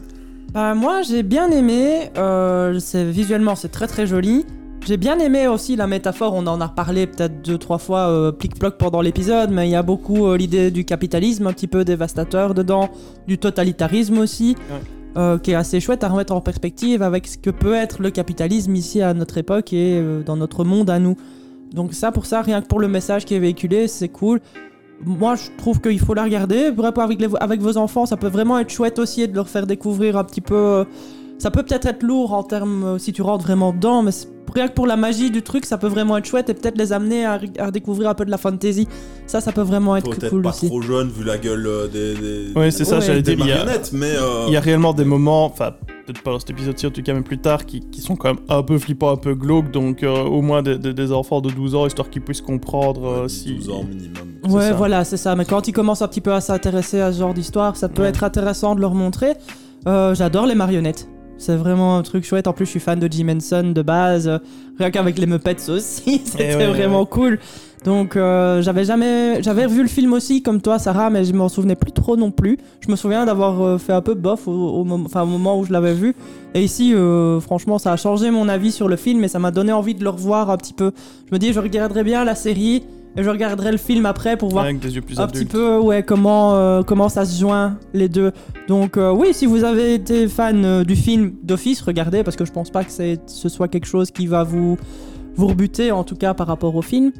[0.53, 2.11] Bah, moi, j'ai bien aimé.
[2.17, 4.45] euh, c'est visuellement, c'est très très joli.
[4.85, 6.33] J'ai bien aimé aussi la métaphore.
[6.35, 9.75] On en a parlé peut-être deux trois fois euh, plic-ploc pendant l'épisode, mais il y
[9.75, 12.89] a beaucoup euh, l'idée du capitalisme un petit peu dévastateur dedans,
[13.27, 14.55] du totalitarisme aussi.
[14.69, 14.79] Ouais.
[15.17, 18.11] euh, qui est assez chouette à remettre en perspective avec ce que peut être le
[18.11, 21.17] capitalisme ici à notre époque et euh, dans notre monde à nous.
[21.73, 24.39] Donc ça, pour ça, rien que pour le message qui est véhiculé, c'est cool.
[25.05, 26.71] Moi, je trouve qu'il faut la regarder.
[26.97, 30.17] Avec, les- avec vos enfants, ça peut vraiment être chouette aussi de leur faire découvrir
[30.17, 30.85] un petit peu.
[31.37, 34.11] Ça peut peut-être être lourd en termes euh, si tu rentres vraiment dedans, mais
[34.55, 36.93] rien que pour la magie du truc, ça peut vraiment être chouette et peut-être les
[36.93, 38.87] amener à, à découvrir un peu de la fantasy.
[39.27, 40.65] Ça, ça peut vraiment être Peut-être cool pas aussi.
[40.67, 43.01] trop jeune vu la gueule euh, des, des, Oui, c'est ça, Ouais.
[43.05, 43.45] j'allais des dire.
[43.45, 45.73] Il y, a, marionnettes, mais euh, il y a réellement des moments, enfin,
[46.07, 48.29] peut-être pas dans cet épisode-ci, en tout cas, même plus tard, qui, qui sont quand
[48.33, 49.69] même un peu flippants, un peu glauques.
[49.69, 53.05] Donc, euh, au moins des, des- des enfants de 12 ans, histoire qu'ils puissent comprendre
[53.05, 53.53] euh, ouais, si.
[53.53, 54.13] 12 ans minimum.
[54.49, 54.73] Ouais, ça.
[54.73, 55.35] voilà, c'est ça.
[55.35, 58.01] Mais quand ils commencent un petit peu à s'intéresser à ce genre d'histoire, ça peut
[58.01, 58.09] Ouais.
[58.09, 59.33] être intéressant de leur montrer.
[59.87, 61.07] Euh, J'adore les marionnettes.
[61.37, 62.47] C'est vraiment un truc chouette.
[62.47, 64.27] En plus, je suis fan de Jim Henson de base.
[64.27, 64.39] Euh,
[64.79, 67.07] Rien qu'avec les Muppets aussi, c'était Eh ouais, vraiment ouais.
[67.09, 67.39] cool.
[67.85, 69.41] Donc, euh, j'avais jamais.
[69.43, 72.31] J'avais revu le film aussi, comme toi, Sarah, mais je m'en souvenais plus trop non
[72.31, 72.57] plus.
[72.81, 75.57] Je me souviens d'avoir euh, fait un peu bof au, au moment, enfin, au moment
[75.59, 76.15] où je l'avais vu.
[76.53, 79.51] Et ici, euh, franchement, ça a changé mon avis sur le film et ça m'a
[79.51, 80.91] donné envie de le revoir un petit peu.
[81.29, 82.83] Je me dis, je regarderai bien la série
[83.17, 85.45] et je regarderai le film après pour voir Avec des yeux plus un adultes.
[85.47, 88.31] petit peu ouais comment euh, comment ça se joint les deux.
[88.67, 92.45] Donc euh, oui si vous avez été fan euh, du film d'office regardez parce que
[92.45, 94.77] je pense pas que c'est- ce soit quelque chose qui va vous
[95.35, 97.11] vous rebuter en tout cas par rapport au film.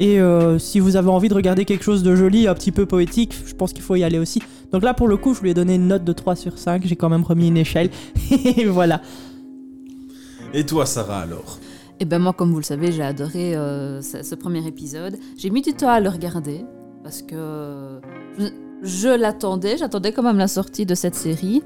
[0.00, 2.86] Et euh, si vous avez envie de regarder quelque chose de joli un petit peu
[2.86, 4.42] poétique je pense qu'il faut y aller aussi.
[4.72, 6.82] Donc là pour le coup je lui ai donné une note de 3 sur 5
[6.86, 7.90] j'ai quand même remis une échelle.
[8.56, 9.00] Et voilà.
[10.54, 11.58] Et toi, Sarah, alors?
[12.02, 15.18] Et ben moi, comme vous le savez, j'ai adoré euh, ce, premier épisode.
[15.38, 16.64] J'ai mis du temps à le regarder
[17.04, 18.00] parce que
[18.40, 18.46] je,
[18.82, 21.62] je l'attendais, j'attendais quand même la sortie de cette série.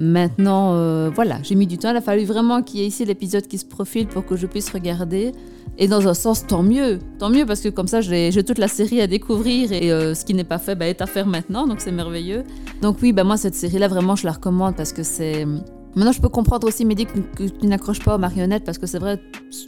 [0.00, 1.92] Maintenant, euh, voilà, j'ai mis du temps.
[1.92, 4.48] Il a fallu vraiment qu'il y ait ici l'épisode qui se profile pour que je
[4.48, 5.30] puisse regarder.
[5.78, 6.98] Et dans un sens, tant mieux.
[7.20, 10.24] Tant mieux parce que comme ça, j'ai toute la série à découvrir et euh, ce
[10.24, 11.68] qui n'est pas fait bah, est à faire maintenant.
[11.68, 12.42] Donc c'est merveilleux.
[12.80, 15.46] Donc oui, bah, moi, cette série-là, vraiment, je la recommande parce que c'est...
[15.94, 18.98] Maintenant, je peux comprendre aussi, Mehdi, que, tu n'accroches pas aux marionnettes parce que c'est
[18.98, 19.20] vrai,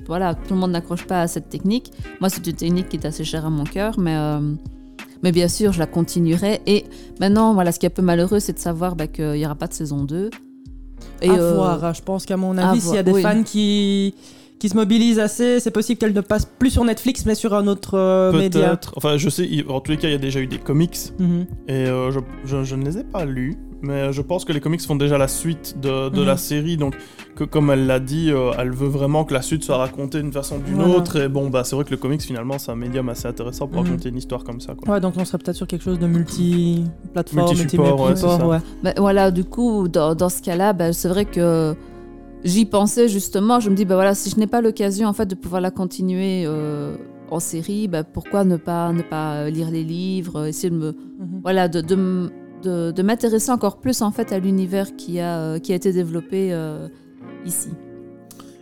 [0.06, 1.92] voilà, tout le monde n'accroche pas à cette technique.
[2.20, 4.40] Moi, c'est une technique qui est assez chère à mon cœur, mais, euh,
[5.22, 6.62] mais bien sûr, je la continuerai.
[6.66, 6.84] Et
[7.20, 9.54] maintenant, voilà, ce qui est un peu malheureux, c'est de savoir bah, qu'il n'y aura
[9.54, 10.30] pas de saison 2.
[11.20, 11.84] Et, à euh, voir.
[11.84, 11.92] hein.
[11.92, 13.22] Je pense qu'à mon avis, s'il y a des oui.
[13.22, 14.14] fans qui,
[14.64, 17.66] qui se mobilisent assez, c'est possible qu'elle ne passe plus sur Netflix, mais sur un
[17.66, 18.80] autre euh, média.
[18.96, 20.96] Enfin, je sais, en tous les cas, il y a déjà eu des comics.
[21.18, 21.44] Mhm.
[21.68, 24.60] Et euh, je, je- je ne les ai pas lus, mais je pense que les
[24.60, 26.26] comics font déjà la suite de, de Mhm.
[26.26, 26.94] la série, donc
[27.36, 30.32] que, comme elle l'a dit, euh, elle veut vraiment que la suite soit racontée d'une
[30.32, 30.94] façon ou d'une Voilà.
[30.96, 31.16] autre.
[31.20, 33.82] Et bon, bah c'est vrai que le comics finalement c'est un médium assez intéressant pour
[33.82, 33.88] Mhm.
[33.88, 34.74] raconter une histoire comme ça.
[34.74, 34.94] Quoi.
[34.94, 38.46] Ouais, donc on serait peut-être sur quelque chose de multi-plateforme, Multi-support, ouais, c'est ça.
[38.46, 38.58] ouais.
[38.82, 41.74] Ben, voilà, du coup, dans, dans ce cas-là, ben, c'est vrai que
[42.44, 43.58] j'y pensais justement.
[43.60, 45.70] Je me dis, ben voilà, si je n'ai pas l'occasion en fait de pouvoir la
[45.70, 46.96] continuer euh,
[47.30, 51.40] en série, ben, pourquoi ne pas ne pas lire les livres, essayer de me Mhm.
[51.42, 55.72] voilà de, de- de m'intéresser encore plus en fait à l'univers qui a euh, qui
[55.72, 56.88] a été développé euh,
[57.44, 57.68] ici.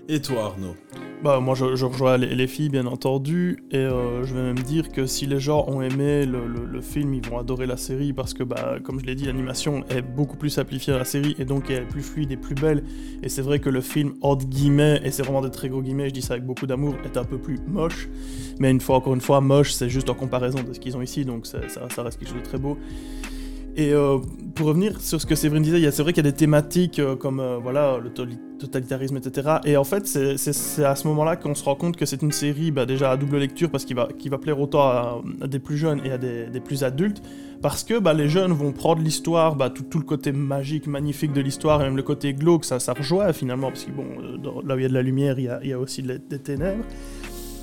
[0.09, 0.75] Et toi, Arnaud?
[1.23, 4.91] Bah moi je, rejoins les, les filles bien entendu et euh, je vais même dire
[4.91, 8.35] que si les gens ont aimé le, le- film ils vont adorer la série parce
[8.35, 11.45] que bah comme je l'ai dit l'animation est beaucoup plus simplifiée à la série et
[11.45, 12.83] donc elle est plus fluide et plus belle.
[13.23, 16.09] Et c'est vrai que le film entre guillemets et c'est vraiment des très gros guillemets
[16.09, 18.09] je dis ça avec beaucoup d'amour est un peu plus moche.
[18.59, 21.03] Mais une fois encore une fois moche c'est juste en comparaison de ce qu'ils ont
[21.03, 22.77] ici donc ça, ça reste quelque chose de très beau
[23.75, 24.19] et euh,
[24.55, 27.17] pour revenir sur ce que Séverine disait, c'est vrai qu'il y a des thématiques euh,
[27.17, 28.11] comme euh, voilà, le
[28.59, 29.57] totalitarisme, etc.
[29.65, 32.71] Et en fait, c'est- à ce moment-là qu'on se rend compte que c'est une série
[32.71, 35.79] bah, déjà à double lecture parce qu'il va, qui va plaire autant à, des plus
[35.79, 37.23] jeunes et à des, plus adultes.
[37.63, 41.33] Parce que bah, les jeunes vont prendre l'histoire, bah, tout, tout le côté magique, magnifique
[41.33, 43.69] de l'histoire et même le côté glauque, ça, ça rejoint finalement.
[43.69, 44.05] Parce que bon,
[44.67, 46.03] là où il y a de la lumière, il y a, il y a aussi
[46.03, 46.85] des ténèbres.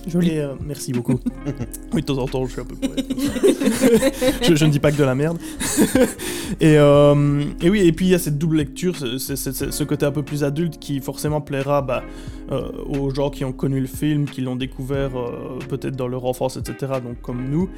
[0.08, 0.30] Joli.
[0.32, 1.20] Et, euh, merci beaucoup.
[1.94, 3.06] oui, de temps en temps, je suis un peu poète.
[4.44, 5.38] je, je ne dis pas que de la merde.
[6.60, 9.72] et, euh, et oui, et puis il y a cette double lecture, ce, ce- ce-
[9.72, 12.04] ce côté un peu plus adulte qui forcément plaira bah,
[12.52, 16.26] euh, aux gens qui ont connu le film, qui l'ont découvert euh, peut-être dans leur
[16.26, 16.94] enfance, etc.
[17.04, 17.70] Donc comme nous.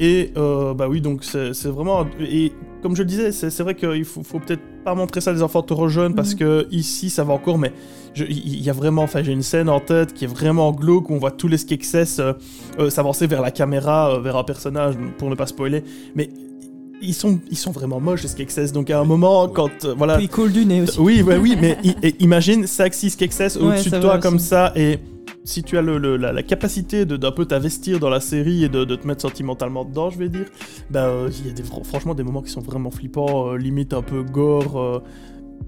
[0.00, 2.06] Et euh, bah oui, donc c'est vraiment.
[2.20, 5.34] Et comme je le disais, c'est vrai qu'il faut, faut peut-être pas montrer ça à
[5.34, 6.38] des enfants trop jeunes parce Mhm.
[6.38, 7.72] que ici ça va encore, mais
[8.16, 9.02] il y a vraiment.
[9.02, 11.56] Enfin, j'ai une scène en tête qui est vraiment glauque où on voit tous les
[11.58, 12.34] Skeksis euh,
[12.78, 15.82] euh, s'avancer vers la caméra, euh, vers un personnage, pour ne pas spoiler.
[16.14, 16.28] Mais
[17.02, 18.72] ils sont, ils sont vraiment moches les Skeksis.
[18.72, 19.84] Donc à un moment, quand.
[19.86, 20.16] euh, voilà.
[20.16, 21.00] Puis il coule du nez aussi.
[21.00, 21.78] Oui, ouais, oui, mais
[22.20, 24.46] imagine 5-6 Skeksis au-dessus de toi comme aussi.
[24.46, 24.98] ça et
[25.46, 28.68] si tu as le, le- la, la capacité d'un peu t'investir dans la série et
[28.68, 30.46] de, de te mettre sentimentalement dedans, je vais dire,
[30.90, 33.56] bah euh, il y a des, fr- franchement des moments qui sont vraiment flippants, euh,
[33.56, 34.98] limite un peu gore, euh,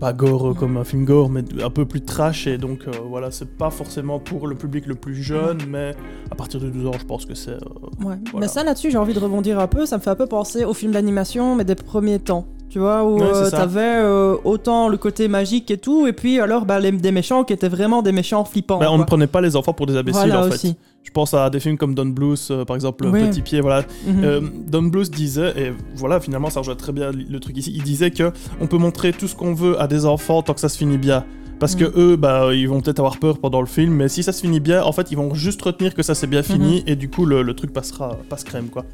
[0.01, 3.31] pas gore comme un film gore, mais un peu plus trash et donc euh, voilà,
[3.31, 5.95] c'est pas forcément pour le public le plus jeune, mais
[6.31, 7.53] à partir de 12 ans, je pense que c'est.
[7.53, 7.59] euh,
[8.05, 8.17] Ouais.
[8.31, 8.41] Voilà.
[8.41, 9.87] Mais ça, là-dessus, j'ai envie de rebondir un peu.
[9.87, 12.47] Ça me fait un peu penser au film d'animation, mais des premiers temps.
[12.71, 16.39] Tu vois, où Ouais, euh, t'avais euh, autant le côté magique et tout, et puis
[16.39, 18.79] alors bah, les, des méchants qui étaient vraiment des méchants flippants.
[18.79, 20.55] bah, on ne prenait pas les enfants pour des imbéciles Voilà en fait.
[20.55, 20.77] aussi.
[21.03, 23.27] Je pense à des films comme Don Bluth, euh, par exemple, Oui.
[23.27, 23.85] Petit Pied, voilà.
[24.07, 24.23] Mhm.
[24.25, 27.73] Euh, Don Bluth disait, et voilà, finalement, ça rejoint très bien le truc ici.
[27.75, 30.61] Il disait que on peut montrer tout ce qu'on veut à des enfants tant que
[30.61, 31.25] ça se finit bien.
[31.61, 31.93] Parce que Mm.
[31.97, 34.61] eux, bah, ils vont peut-être avoir peur pendant le film, mais si ça se finit
[34.61, 37.25] bien, en fait, ils vont juste retenir que ça s'est bien fini, et du coup,
[37.25, 38.85] le, le truc passera passe crème, quoi.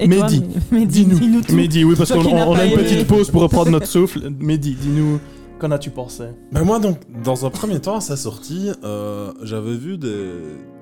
[0.00, 0.42] Et Mehdi,
[0.86, 1.42] dis-nous.
[1.42, 1.54] tout.
[1.54, 4.30] Mehdi, oui, parce qu'on on a une petite pause pour reprendre notre souffle.
[4.40, 5.20] Mehdi, dis-nous,
[5.58, 6.24] qu'en as-tu pensé?
[6.52, 10.30] Ben moi donc, dans un premier temps à sa sortie, euh, j'avais vu des,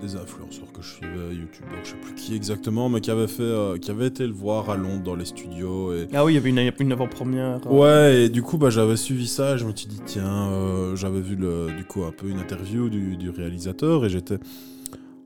[0.01, 3.43] des influenceurs que je suivais, youtubeurs, je sais plus qui exactement, mais qui avaient fait,
[3.43, 6.35] euh, qui avaient été le voir à Londres dans les studios et Ah oui, il
[6.37, 7.59] y avait une, une avant-première.
[7.67, 10.49] euh, Ouais, et du coup, bah, j'avais suivi ça et je me suis dit, tiens,
[10.53, 14.39] euh, j'avais vu le, du coup un peu une interview du, du réalisateur et j'étais.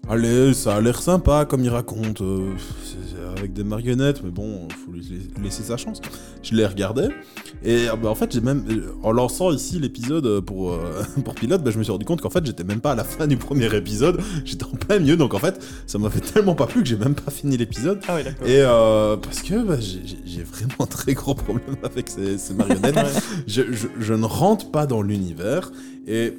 [0.09, 2.55] Allez, ça a l'air sympa comme il raconte, euh,
[3.36, 5.00] avec des marionnettes, mais bon, faut lui
[5.36, 6.00] la- laisser sa chance.
[6.42, 7.09] Je l'ai regardé
[7.64, 11.03] et euh, bah, en fait, j'ai même, euh, en lançant ici l'épisode euh, pour, euh,
[11.24, 13.05] pour pilote, bah, je me suis rendu compte qu'en fait, j'étais même pas à la
[13.05, 16.57] fin du premier épisode, j'étais en plein milieu, donc en fait, ça m'a fait tellement
[16.57, 18.00] pas plu que j'ai même pas fini l'épisode.
[18.09, 18.46] Ah oui, d'accord.
[18.46, 22.98] Et euh, parce que bah, j'ai- vraiment un très gros problème avec ces, ces marionnettes.
[23.46, 25.70] Je, je- je ne rentre pas dans l'univers.
[26.09, 26.34] Et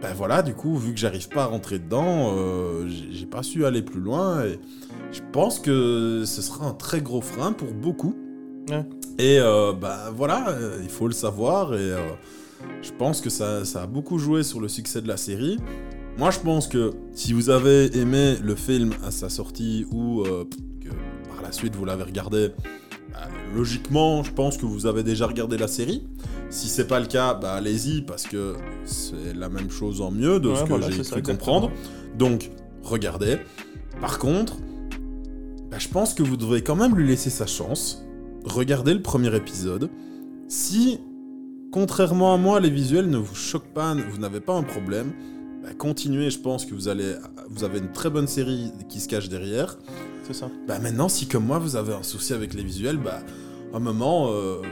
[0.00, 3.66] ben voilà, du coup, vu que j'arrive pas à rentrer dedans, euh, j'ai pas su
[3.66, 4.44] aller plus loin.
[4.44, 4.58] Et
[5.12, 8.14] je pense que ce sera un très gros frein pour beaucoup.
[8.70, 8.84] Ouais.
[9.18, 11.74] Et euh, bah voilà, euh, il faut le savoir.
[11.74, 11.98] Et euh,
[12.80, 15.58] je pense que ça, ça a beaucoup joué sur le succès de la série.
[16.16, 20.88] Moi, je pense que si vous avez aimé le film à sa sortie ou que
[21.28, 22.50] par la suite vous l'avez regardé,
[23.12, 26.06] bah, logiquement, je pense que vous avez déjà regardé la série.
[26.50, 30.40] Si c'est pas le cas, bah allez-y parce que c'est la même chose en mieux
[30.40, 31.34] de Ouais, ce que voilà, j'ai cru exactement.
[31.36, 31.70] comprendre.
[32.18, 32.50] Donc,
[32.82, 33.38] regardez.
[34.00, 34.56] Par contre,
[35.70, 38.04] bah, je pense que vous devrez quand même lui laisser sa chance.
[38.44, 39.90] Regardez le premier épisode.
[40.48, 40.98] Si,
[41.70, 45.12] contrairement à moi, les visuels ne vous choquent pas, vous n'avez pas un problème,
[45.62, 46.30] bah, continuez.
[46.30, 47.14] Je pense que vous allez,
[47.48, 49.78] vous avez une très bonne série qui se cache derrière.
[50.24, 50.50] C'est ça.
[50.66, 53.20] Bah maintenant, si comme moi vous avez un souci avec les visuels, bah
[53.72, 54.62] un moment, euh,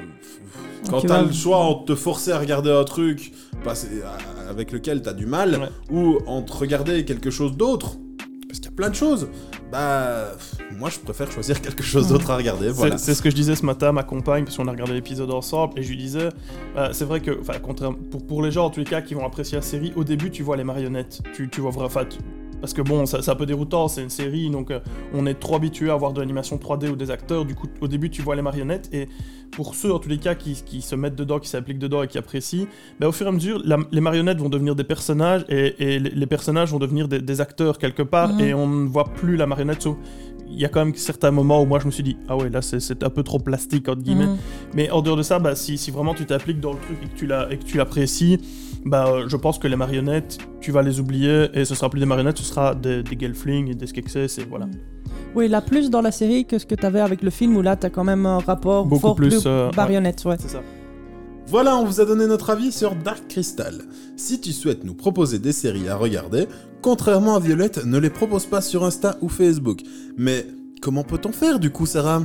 [0.90, 3.32] quand Tu t'as le choix entre te forcer à regarder un truc
[3.66, 5.68] à- avec lequel t'as du mal, Ouais.
[5.96, 7.96] ou entre regarder quelque chose d'autre,
[8.48, 9.28] parce qu'il y a plein de choses,
[9.70, 10.28] bah
[10.78, 12.66] moi je préfère choisir quelque chose d'autre à regarder.
[12.68, 12.96] C'est- Voilà.
[12.98, 15.30] C'est ce que je disais ce matin à ma compagne, parce qu'on a regardé l'épisode
[15.30, 16.30] ensemble, et je lui disais,
[16.74, 17.32] bah, c'est vrai que,
[18.10, 20.30] pour, pour les gens en tous les cas qui vont apprécier la série, au début
[20.30, 22.04] tu vois les marionnettes, tu, tu vois vraiment, enfin,
[22.60, 24.80] parce que bon, ça- c'est un peu déroutant, c'est une série, donc euh,
[25.14, 27.88] on est trop habitué à voir de l'animation 3D ou des acteurs, du coup au
[27.88, 29.08] début tu vois les marionnettes, et
[29.50, 32.08] pour ceux en tous les cas qui, qui se mettent dedans, qui s'appliquent dedans et
[32.08, 32.66] qui apprécient,
[33.00, 35.98] bah, au fur et à mesure, la- les marionnettes vont devenir des personnages, et, et
[35.98, 38.40] les, les personnages vont devenir des, des acteurs quelque part, Mhm.
[38.40, 39.96] et on ne voit plus la marionnette, sauf
[40.50, 42.48] il y a quand même certains moments où moi je me suis dit ah ouais
[42.48, 44.36] là c'est- un peu trop plastique entre guillemets Mhm.
[44.74, 47.06] mais en dehors de ça bah, si, si vraiment tu t'appliques dans le truc et
[47.06, 48.38] que tu l'as- et que tu l'apprécies
[48.84, 52.00] bah euh, je pense que les marionnettes tu vas les oublier et ce sera plus
[52.00, 54.66] des marionnettes ce sera des, des gelflings et des skeksis et voilà
[55.34, 57.76] Oui, là, plus dans la série que ce que t'avais avec le film, où là,
[57.76, 60.36] t'as quand même un rapport Beaucoup fort plus, euh, marionnette, ouais.
[60.40, 60.62] c'est ça
[61.46, 63.74] Voilà, on vous a donné notre avis sur Dark Crystal.
[64.16, 66.46] Si tu souhaites nous proposer des séries à regarder,
[66.82, 69.80] contrairement à Violette, ne les propose pas sur Insta ou Facebook.
[70.16, 70.46] Mais
[70.80, 72.22] comment peut-on faire du coup, Sarah?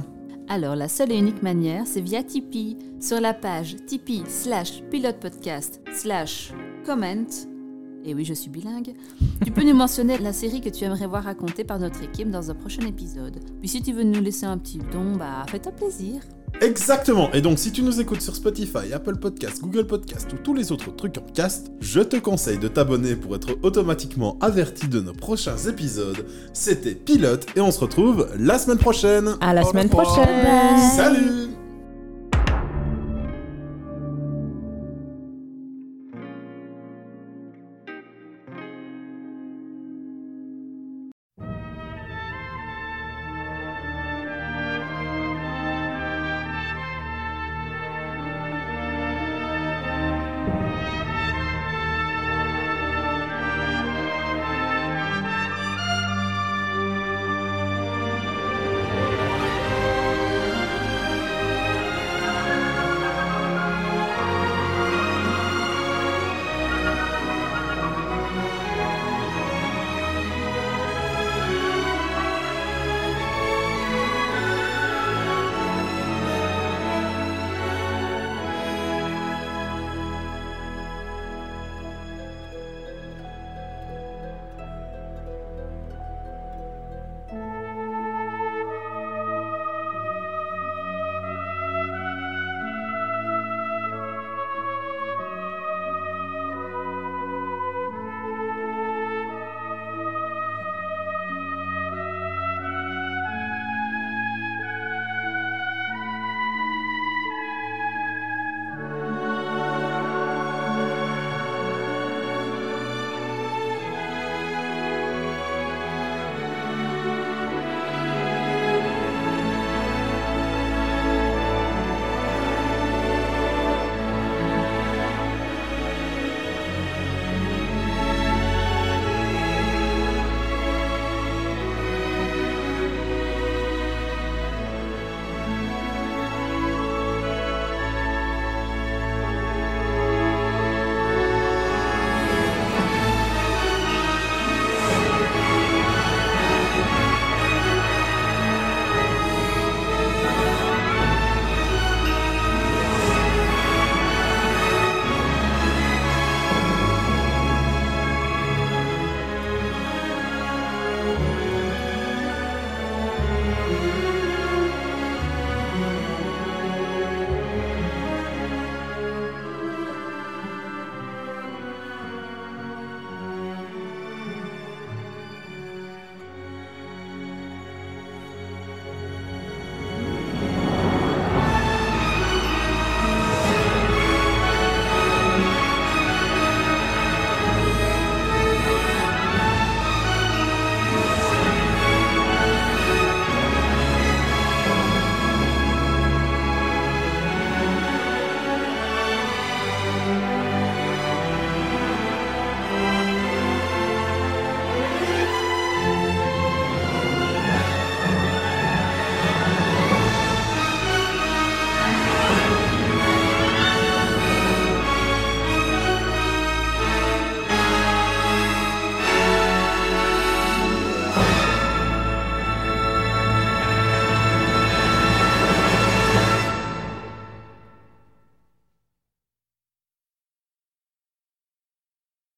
[0.49, 5.19] Alors, la seule et unique manière, c'est via Tipeee, sur la page tipeee slash pilote
[5.19, 6.53] podcast slash
[6.85, 7.25] comment.
[8.05, 8.93] Et oui, je suis bilingue.
[9.45, 12.51] Tu peux nous mentionner la série que tu aimerais voir racontée par notre équipe dans
[12.51, 13.39] un prochain épisode.
[13.59, 16.21] Puis si tu veux nous laisser un petit don, bah fais-toi plaisir.
[16.61, 17.31] Exactement.
[17.33, 20.71] Et donc, si tu nous écoutes sur Spotify, Apple Podcast, Google Podcast ou tous les
[20.71, 25.13] autres trucs en cast, je te conseille de t'abonner pour être automatiquement averti de nos
[25.13, 26.25] prochains épisodes.
[26.53, 29.35] C'était Pilote et on se retrouve la semaine prochaine.
[29.41, 30.05] À la Au semaine revoir.
[30.13, 30.89] prochaine.
[30.95, 31.52] Salut